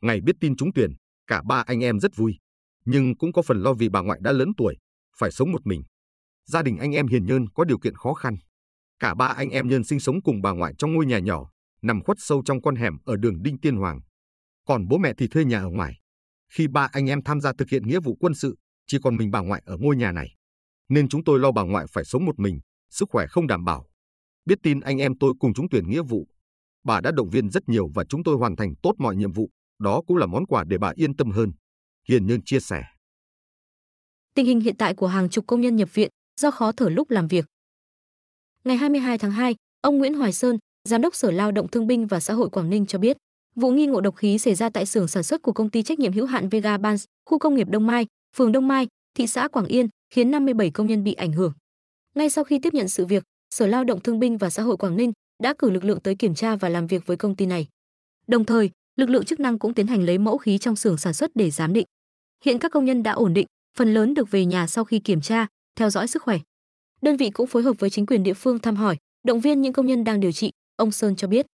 Ngày 0.00 0.20
biết 0.20 0.36
tin 0.40 0.56
trúng 0.56 0.72
tuyển, 0.74 0.90
cả 1.30 1.42
ba 1.48 1.62
anh 1.66 1.80
em 1.80 2.00
rất 2.00 2.16
vui, 2.16 2.38
nhưng 2.84 3.16
cũng 3.16 3.32
có 3.32 3.42
phần 3.42 3.62
lo 3.62 3.72
vì 3.72 3.88
bà 3.88 4.00
ngoại 4.00 4.20
đã 4.22 4.32
lớn 4.32 4.48
tuổi, 4.56 4.76
phải 5.18 5.30
sống 5.30 5.52
một 5.52 5.66
mình. 5.66 5.82
Gia 6.46 6.62
đình 6.62 6.78
anh 6.78 6.92
em 6.92 7.06
Hiền 7.06 7.26
Nhơn 7.26 7.48
có 7.54 7.64
điều 7.64 7.78
kiện 7.78 7.94
khó 7.94 8.14
khăn. 8.14 8.36
Cả 8.98 9.14
ba 9.14 9.26
anh 9.26 9.50
em 9.50 9.68
nhơn 9.68 9.84
sinh 9.84 10.00
sống 10.00 10.22
cùng 10.22 10.42
bà 10.42 10.52
ngoại 10.52 10.74
trong 10.78 10.94
ngôi 10.94 11.06
nhà 11.06 11.18
nhỏ, 11.18 11.50
nằm 11.82 12.02
khuất 12.04 12.16
sâu 12.20 12.42
trong 12.44 12.62
con 12.62 12.76
hẻm 12.76 12.98
ở 13.04 13.16
đường 13.16 13.42
Đinh 13.42 13.58
Tiên 13.58 13.76
Hoàng. 13.76 14.00
Còn 14.66 14.88
bố 14.88 14.98
mẹ 14.98 15.12
thì 15.18 15.28
thuê 15.28 15.44
nhà 15.44 15.60
ở 15.60 15.68
ngoài. 15.68 16.00
Khi 16.52 16.68
ba 16.68 16.88
anh 16.92 17.06
em 17.10 17.22
tham 17.22 17.40
gia 17.40 17.52
thực 17.58 17.68
hiện 17.70 17.86
nghĩa 17.86 18.00
vụ 18.00 18.16
quân 18.20 18.34
sự, 18.34 18.56
chỉ 18.86 18.98
còn 19.02 19.16
mình 19.16 19.30
bà 19.30 19.40
ngoại 19.40 19.62
ở 19.66 19.76
ngôi 19.80 19.96
nhà 19.96 20.12
này. 20.12 20.34
Nên 20.88 21.08
chúng 21.08 21.24
tôi 21.24 21.38
lo 21.38 21.52
bà 21.52 21.62
ngoại 21.62 21.86
phải 21.92 22.04
sống 22.04 22.24
một 22.24 22.38
mình, 22.38 22.60
sức 22.90 23.08
khỏe 23.12 23.26
không 23.26 23.46
đảm 23.46 23.64
bảo. 23.64 23.86
Biết 24.44 24.58
tin 24.62 24.80
anh 24.80 24.98
em 24.98 25.18
tôi 25.18 25.32
cùng 25.40 25.54
chúng 25.54 25.68
tuyển 25.70 25.90
nghĩa 25.90 26.02
vụ, 26.02 26.28
bà 26.84 27.00
đã 27.00 27.10
động 27.10 27.30
viên 27.30 27.50
rất 27.50 27.68
nhiều 27.68 27.88
và 27.94 28.04
chúng 28.08 28.24
tôi 28.24 28.36
hoàn 28.36 28.56
thành 28.56 28.74
tốt 28.82 28.94
mọi 28.98 29.16
nhiệm 29.16 29.32
vụ. 29.32 29.50
Đó 29.80 30.00
cũng 30.06 30.16
là 30.16 30.26
món 30.26 30.46
quà 30.46 30.64
để 30.64 30.78
bà 30.78 30.92
yên 30.94 31.16
tâm 31.16 31.30
hơn. 31.30 31.52
Hiền 32.08 32.26
Nhân 32.26 32.40
chia 32.44 32.60
sẻ. 32.60 32.82
Tình 34.34 34.46
hình 34.46 34.60
hiện 34.60 34.76
tại 34.76 34.94
của 34.94 35.06
hàng 35.06 35.28
chục 35.28 35.46
công 35.46 35.60
nhân 35.60 35.76
nhập 35.76 35.94
viện 35.94 36.10
do 36.40 36.50
khó 36.50 36.72
thở 36.72 36.88
lúc 36.88 37.10
làm 37.10 37.28
việc. 37.28 37.44
Ngày 38.64 38.76
22 38.76 39.18
tháng 39.18 39.30
2, 39.30 39.54
ông 39.80 39.98
Nguyễn 39.98 40.14
Hoài 40.14 40.32
Sơn, 40.32 40.58
Giám 40.88 41.00
đốc 41.00 41.14
Sở 41.14 41.30
Lao 41.30 41.52
động 41.52 41.68
Thương 41.68 41.86
binh 41.86 42.06
và 42.06 42.20
Xã 42.20 42.34
hội 42.34 42.50
Quảng 42.50 42.70
Ninh 42.70 42.86
cho 42.86 42.98
biết, 42.98 43.16
vụ 43.54 43.70
nghi 43.70 43.86
ngộ 43.86 44.00
độc 44.00 44.16
khí 44.16 44.38
xảy 44.38 44.54
ra 44.54 44.70
tại 44.70 44.86
xưởng 44.86 45.08
sản 45.08 45.22
xuất 45.22 45.42
của 45.42 45.52
công 45.52 45.70
ty 45.70 45.82
trách 45.82 45.98
nhiệm 45.98 46.12
hữu 46.12 46.26
hạn 46.26 46.48
Vega 46.48 46.78
Bans, 46.78 47.04
khu 47.30 47.38
công 47.38 47.54
nghiệp 47.54 47.68
Đông 47.70 47.86
Mai, 47.86 48.06
phường 48.36 48.52
Đông 48.52 48.68
Mai, 48.68 48.86
thị 49.14 49.26
xã 49.26 49.48
Quảng 49.48 49.66
Yên, 49.66 49.88
khiến 50.10 50.30
57 50.30 50.70
công 50.70 50.86
nhân 50.86 51.04
bị 51.04 51.14
ảnh 51.14 51.32
hưởng. 51.32 51.52
Ngay 52.14 52.30
sau 52.30 52.44
khi 52.44 52.58
tiếp 52.58 52.74
nhận 52.74 52.88
sự 52.88 53.06
việc, 53.06 53.22
Sở 53.50 53.66
Lao 53.66 53.84
động 53.84 54.00
Thương 54.00 54.18
binh 54.18 54.38
và 54.38 54.50
Xã 54.50 54.62
hội 54.62 54.76
Quảng 54.76 54.96
Ninh 54.96 55.12
đã 55.42 55.54
cử 55.58 55.70
lực 55.70 55.84
lượng 55.84 56.00
tới 56.00 56.14
kiểm 56.14 56.34
tra 56.34 56.56
và 56.56 56.68
làm 56.68 56.86
việc 56.86 57.06
với 57.06 57.16
công 57.16 57.36
ty 57.36 57.46
này. 57.46 57.66
Đồng 58.26 58.44
thời, 58.44 58.70
lực 59.00 59.10
lượng 59.10 59.24
chức 59.24 59.40
năng 59.40 59.58
cũng 59.58 59.74
tiến 59.74 59.86
hành 59.86 60.02
lấy 60.02 60.18
mẫu 60.18 60.38
khí 60.38 60.58
trong 60.58 60.76
xưởng 60.76 60.96
sản 60.96 61.14
xuất 61.14 61.30
để 61.34 61.50
giám 61.50 61.72
định. 61.72 61.86
Hiện 62.44 62.58
các 62.58 62.72
công 62.72 62.84
nhân 62.84 63.02
đã 63.02 63.12
ổn 63.12 63.34
định, 63.34 63.46
phần 63.76 63.94
lớn 63.94 64.14
được 64.14 64.30
về 64.30 64.44
nhà 64.44 64.66
sau 64.66 64.84
khi 64.84 64.98
kiểm 64.98 65.20
tra, 65.20 65.46
theo 65.76 65.90
dõi 65.90 66.08
sức 66.08 66.22
khỏe. 66.22 66.38
Đơn 67.02 67.16
vị 67.16 67.30
cũng 67.30 67.46
phối 67.46 67.62
hợp 67.62 67.76
với 67.78 67.90
chính 67.90 68.06
quyền 68.06 68.22
địa 68.22 68.34
phương 68.34 68.58
thăm 68.58 68.76
hỏi, 68.76 68.96
động 69.26 69.40
viên 69.40 69.60
những 69.60 69.72
công 69.72 69.86
nhân 69.86 70.04
đang 70.04 70.20
điều 70.20 70.32
trị, 70.32 70.50
ông 70.76 70.92
Sơn 70.92 71.16
cho 71.16 71.28
biết. 71.28 71.46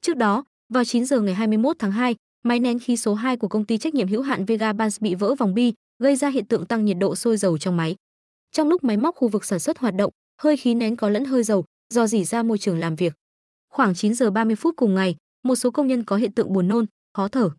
Trước 0.00 0.16
đó, 0.16 0.44
vào 0.72 0.84
9 0.84 1.04
giờ 1.04 1.20
ngày 1.20 1.34
21 1.34 1.76
tháng 1.78 1.92
2, 1.92 2.16
máy 2.42 2.60
nén 2.60 2.78
khí 2.78 2.96
số 2.96 3.14
2 3.14 3.36
của 3.36 3.48
công 3.48 3.64
ty 3.64 3.78
trách 3.78 3.94
nhiệm 3.94 4.08
hữu 4.08 4.22
hạn 4.22 4.44
Vega 4.44 4.72
Bans 4.72 5.00
bị 5.00 5.14
vỡ 5.14 5.34
vòng 5.34 5.54
bi, 5.54 5.72
gây 5.98 6.16
ra 6.16 6.28
hiện 6.28 6.44
tượng 6.44 6.66
tăng 6.66 6.84
nhiệt 6.84 6.96
độ 7.00 7.14
sôi 7.14 7.36
dầu 7.36 7.58
trong 7.58 7.76
máy. 7.76 7.96
Trong 8.52 8.68
lúc 8.68 8.84
máy 8.84 8.96
móc 8.96 9.14
khu 9.14 9.28
vực 9.28 9.44
sản 9.44 9.58
xuất 9.58 9.78
hoạt 9.78 9.94
động, 9.94 10.12
hơi 10.42 10.56
khí 10.56 10.74
nén 10.74 10.96
có 10.96 11.08
lẫn 11.08 11.24
hơi 11.24 11.42
dầu, 11.42 11.64
do 11.94 12.06
dỉ 12.06 12.24
ra 12.24 12.42
môi 12.42 12.58
trường 12.58 12.78
làm 12.78 12.96
việc. 12.96 13.12
Khoảng 13.72 13.94
9 13.94 14.14
giờ 14.14 14.30
30 14.30 14.56
phút 14.56 14.74
cùng 14.76 14.94
ngày, 14.94 15.16
một 15.46 15.56
số 15.56 15.70
công 15.70 15.86
nhân 15.86 16.04
có 16.04 16.16
hiện 16.16 16.32
tượng 16.32 16.52
buồn 16.52 16.68
nôn, 16.68 16.86
khó 17.14 17.28
thở. 17.28 17.50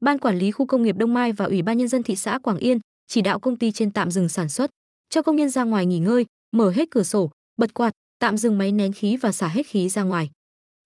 Ban 0.00 0.18
quản 0.18 0.38
lý 0.38 0.50
khu 0.50 0.66
công 0.66 0.82
nghiệp 0.82 0.96
Đông 0.96 1.14
Mai 1.14 1.32
và 1.32 1.44
Ủy 1.44 1.62
ban 1.62 1.78
nhân 1.78 1.88
dân 1.88 2.02
thị 2.02 2.16
xã 2.16 2.38
Quảng 2.38 2.58
Yên 2.58 2.78
chỉ 3.06 3.20
đạo 3.20 3.40
công 3.40 3.56
ty 3.56 3.72
trên 3.72 3.90
tạm 3.90 4.10
dừng 4.10 4.28
sản 4.28 4.48
xuất, 4.48 4.70
cho 5.10 5.22
công 5.22 5.36
nhân 5.36 5.48
ra 5.48 5.64
ngoài 5.64 5.86
nghỉ 5.86 5.98
ngơi, 5.98 6.26
mở 6.52 6.70
hết 6.70 6.90
cửa 6.90 7.02
sổ, 7.02 7.30
bật 7.56 7.74
quạt, 7.74 7.92
tạm 8.18 8.36
dừng 8.36 8.58
máy 8.58 8.72
nén 8.72 8.92
khí 8.92 9.16
và 9.16 9.32
xả 9.32 9.48
hết 9.48 9.66
khí 9.66 9.88
ra 9.88 10.02
ngoài. 10.02 10.30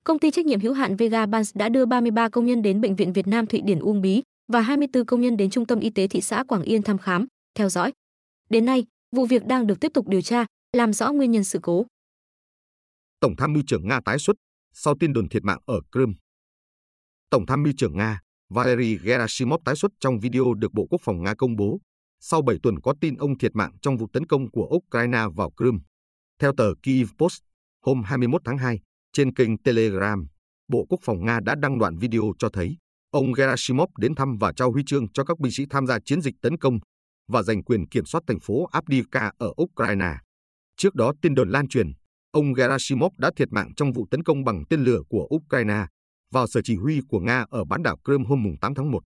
Công 0.05 0.19
ty 0.19 0.31
trách 0.31 0.47
nhiệm 0.47 0.61
hữu 0.61 0.73
hạn 0.73 0.97
Vega 0.97 1.27
Bans 1.27 1.57
đã 1.57 1.69
đưa 1.69 1.87
33 1.87 2.29
công 2.29 2.47
nhân 2.47 2.63
đến 2.63 2.81
bệnh 2.81 2.97
viện 2.97 3.13
Việt 3.13 3.27
Nam 3.27 3.47
Thụy 3.47 3.61
Điển 3.61 3.79
Uông 3.79 4.03
Bí 4.03 4.23
và 4.53 4.61
24 4.61 5.05
công 5.05 5.21
nhân 5.21 5.37
đến 5.37 5.51
trung 5.51 5.67
tâm 5.67 5.81
y 5.81 5.91
tế 5.91 6.09
thị 6.09 6.21
xã 6.21 6.45
Quảng 6.45 6.63
Yên 6.63 6.83
thăm 6.83 6.99
khám, 6.99 7.27
theo 7.55 7.69
dõi. 7.69 7.93
Đến 8.51 8.65
nay, 8.65 8.85
vụ 9.17 9.27
việc 9.27 9.47
đang 9.47 9.67
được 9.67 9.81
tiếp 9.81 9.93
tục 9.95 10.09
điều 10.09 10.21
tra, 10.23 10.47
làm 10.73 10.93
rõ 10.93 11.13
nguyên 11.13 11.31
nhân 11.31 11.45
sự 11.45 11.59
cố. 11.63 11.87
Tổng 13.21 13.37
tham 13.37 13.53
mưu 13.53 13.63
trưởng 13.67 13.89
Nga 13.89 14.01
tái 14.05 14.19
xuất 14.19 14.37
sau 14.73 14.95
tin 15.01 15.13
đồn 15.13 15.29
thiệt 15.29 15.45
mạng 15.45 15.59
ở 15.67 15.81
Crimea. 15.93 16.26
Tổng 17.31 17.47
tham 17.47 17.63
mưu 17.63 17.73
trưởng 17.77 17.97
Nga 17.97 18.21
Valery 18.51 18.99
Gerasimov 18.99 19.63
tái 19.65 19.77
xuất 19.77 19.93
trong 20.01 20.21
video 20.21 20.55
được 20.55 20.73
Bộ 20.73 20.87
Quốc 20.91 21.01
phòng 21.05 21.23
Nga 21.23 21.35
công 21.35 21.57
bố 21.57 21.81
sau 22.21 22.43
7 22.43 22.57
tuần 22.63 22.81
có 22.81 22.95
tin 23.01 23.17
ông 23.17 23.39
thiệt 23.39 23.57
mạng 23.57 23.73
trong 23.83 23.97
vụ 23.97 24.07
tấn 24.13 24.27
công 24.27 24.51
của 24.51 24.69
Ukraine 24.77 25.25
vào 25.35 25.51
Crimea. 25.57 25.81
Theo 26.41 26.53
tờ 26.57 26.75
Kyiv 26.83 27.09
Post, 27.19 27.41
hôm 27.85 28.03
21 28.03 28.43
tháng 28.45 28.59
2, 28.59 28.81
trên 29.13 29.35
kênh 29.35 29.59
Telegram, 29.59 30.27
Bộ 30.69 30.87
Quốc 30.89 31.01
phòng 31.03 31.25
Nga 31.25 31.41
đã 31.41 31.55
đăng 31.55 31.79
đoạn 31.79 31.97
video 31.99 32.33
cho 32.39 32.49
thấy 32.53 32.77
ông 33.11 33.33
Gerasimov 33.33 33.89
đến 33.99 34.15
thăm 34.15 34.37
và 34.41 34.53
trao 34.53 34.73
huy 34.73 34.83
chương 34.87 35.13
cho 35.13 35.25
các 35.25 35.39
binh 35.39 35.53
sĩ 35.53 35.65
tham 35.71 35.87
gia 35.87 35.99
chiến 36.05 36.21
dịch 36.21 36.35
tấn 36.43 36.59
công 36.59 36.79
và 37.29 37.43
giành 37.43 37.65
quyền 37.65 37.89
kiểm 37.89 38.05
soát 38.05 38.21
thành 38.27 38.41
phố 38.41 38.67
Avdiivka 38.73 39.33
ở 39.39 39.53
Ukraine. 39.63 40.15
Trước 40.77 40.95
đó, 40.95 41.13
tin 41.23 41.35
đồn 41.35 41.51
lan 41.51 41.69
truyền, 41.69 41.93
ông 42.31 42.53
Gerasimov 42.53 43.13
đã 43.19 43.31
thiệt 43.37 43.49
mạng 43.53 43.75
trong 43.77 43.93
vụ 43.93 44.07
tấn 44.11 44.23
công 44.23 44.45
bằng 44.45 44.65
tên 44.71 44.85
lửa 44.85 45.01
của 45.09 45.29
Ukraine 45.35 45.87
vào 46.33 46.47
sở 46.47 46.61
chỉ 46.65 46.77
huy 46.77 47.01
của 47.09 47.21
Nga 47.21 47.45
ở 47.51 47.65
bán 47.65 47.83
đảo 47.83 47.97
Crimea 48.05 48.29
hôm 48.29 48.55
8 48.61 48.75
tháng 48.75 48.91
1. 48.91 49.01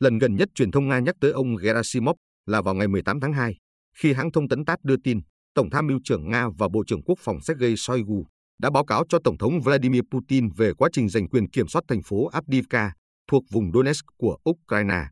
Lần 0.00 0.18
gần 0.18 0.36
nhất 0.36 0.48
truyền 0.54 0.70
thông 0.70 0.88
Nga 0.88 0.98
nhắc 0.98 1.14
tới 1.20 1.30
ông 1.30 1.56
Gerasimov 1.56 2.16
là 2.46 2.62
vào 2.62 2.74
ngày 2.74 2.88
18 2.88 3.20
tháng 3.20 3.32
2, 3.32 3.56
khi 3.98 4.12
hãng 4.12 4.32
thông 4.32 4.48
tấn 4.48 4.64
TASS 4.64 4.80
đưa 4.82 4.96
tin 5.04 5.20
Tổng 5.54 5.70
tham 5.70 5.86
mưu 5.86 5.98
trưởng 6.04 6.30
Nga 6.30 6.48
và 6.58 6.68
Bộ 6.68 6.84
trưởng 6.86 7.02
Quốc 7.02 7.18
phòng 7.18 7.40
Sergei 7.40 7.74
Shoigu 7.76 8.26
đã 8.58 8.70
báo 8.70 8.84
cáo 8.84 9.04
cho 9.08 9.18
Tổng 9.24 9.38
thống 9.38 9.60
Vladimir 9.60 10.02
Putin 10.10 10.48
về 10.48 10.72
quá 10.74 10.88
trình 10.92 11.08
giành 11.08 11.28
quyền 11.28 11.50
kiểm 11.50 11.68
soát 11.68 11.82
thành 11.88 12.02
phố 12.02 12.26
Avdiivka 12.26 12.92
thuộc 13.30 13.44
vùng 13.50 13.72
Donetsk 13.72 14.06
của 14.16 14.38
Ukraine. 14.50 15.04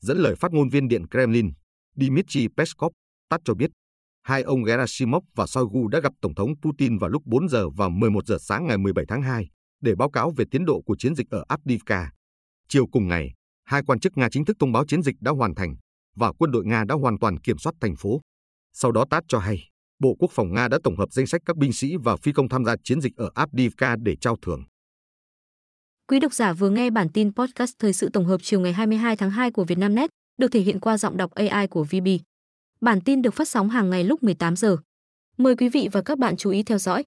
Dẫn 0.00 0.18
lời 0.18 0.34
phát 0.36 0.52
ngôn 0.52 0.68
viên 0.68 0.88
Điện 0.88 1.08
Kremlin, 1.10 1.50
Dmitry 1.96 2.48
Peskov, 2.56 2.92
TASS 3.30 3.42
cho 3.44 3.54
biết, 3.54 3.70
hai 4.22 4.42
ông 4.42 4.64
Gerasimov 4.64 5.24
và 5.34 5.46
Shoigu 5.46 5.88
đã 5.88 6.00
gặp 6.00 6.12
Tổng 6.20 6.34
thống 6.34 6.54
Putin 6.62 6.98
vào 6.98 7.10
lúc 7.10 7.22
4 7.26 7.48
giờ 7.48 7.68
và 7.70 7.88
11 7.88 8.26
giờ 8.26 8.36
sáng 8.40 8.66
ngày 8.66 8.78
17 8.78 9.04
tháng 9.08 9.22
2 9.22 9.48
để 9.80 9.94
báo 9.94 10.10
cáo 10.10 10.32
về 10.36 10.44
tiến 10.50 10.64
độ 10.64 10.80
của 10.86 10.96
chiến 10.98 11.14
dịch 11.14 11.30
ở 11.30 11.44
Avdiivka. 11.48 12.10
Chiều 12.68 12.86
cùng 12.86 13.08
ngày, 13.08 13.32
hai 13.64 13.82
quan 13.86 14.00
chức 14.00 14.16
Nga 14.16 14.28
chính 14.30 14.44
thức 14.44 14.56
thông 14.60 14.72
báo 14.72 14.84
chiến 14.86 15.02
dịch 15.02 15.16
đã 15.20 15.30
hoàn 15.30 15.54
thành 15.54 15.76
và 16.16 16.32
quân 16.32 16.50
đội 16.50 16.64
Nga 16.66 16.84
đã 16.84 16.94
hoàn 16.94 17.18
toàn 17.18 17.40
kiểm 17.40 17.58
soát 17.58 17.72
thành 17.80 17.96
phố. 17.96 18.20
Sau 18.72 18.92
đó 18.92 19.04
TASS 19.10 19.24
cho 19.28 19.38
hay, 19.38 19.58
Bộ 19.98 20.16
Quốc 20.18 20.30
phòng 20.32 20.54
Nga 20.54 20.68
đã 20.68 20.78
tổng 20.84 20.96
hợp 20.96 21.12
danh 21.12 21.26
sách 21.26 21.42
các 21.44 21.56
binh 21.56 21.72
sĩ 21.72 21.96
và 21.96 22.16
phi 22.16 22.32
công 22.32 22.48
tham 22.48 22.64
gia 22.64 22.76
chiến 22.84 23.00
dịch 23.00 23.16
ở 23.16 23.30
Avdiivka 23.34 23.96
để 24.02 24.16
trao 24.16 24.36
thưởng. 24.42 24.64
Quý 26.08 26.20
độc 26.20 26.34
giả 26.34 26.52
vừa 26.52 26.70
nghe 26.70 26.90
bản 26.90 27.08
tin 27.08 27.34
podcast 27.34 27.72
thời 27.78 27.92
sự 27.92 28.08
tổng 28.12 28.24
hợp 28.24 28.40
chiều 28.42 28.60
ngày 28.60 28.72
22 28.72 29.16
tháng 29.16 29.30
2 29.30 29.50
của 29.50 29.64
Vietnamnet, 29.64 30.10
được 30.38 30.48
thể 30.52 30.60
hiện 30.60 30.80
qua 30.80 30.98
giọng 30.98 31.16
đọc 31.16 31.30
AI 31.30 31.66
của 31.66 31.84
VB. 31.84 32.08
Bản 32.80 33.00
tin 33.00 33.22
được 33.22 33.34
phát 33.34 33.48
sóng 33.48 33.68
hàng 33.68 33.90
ngày 33.90 34.04
lúc 34.04 34.22
18 34.22 34.56
giờ. 34.56 34.76
Mời 35.36 35.56
quý 35.56 35.68
vị 35.68 35.88
và 35.92 36.02
các 36.02 36.18
bạn 36.18 36.36
chú 36.36 36.50
ý 36.50 36.62
theo 36.62 36.78
dõi. 36.78 37.04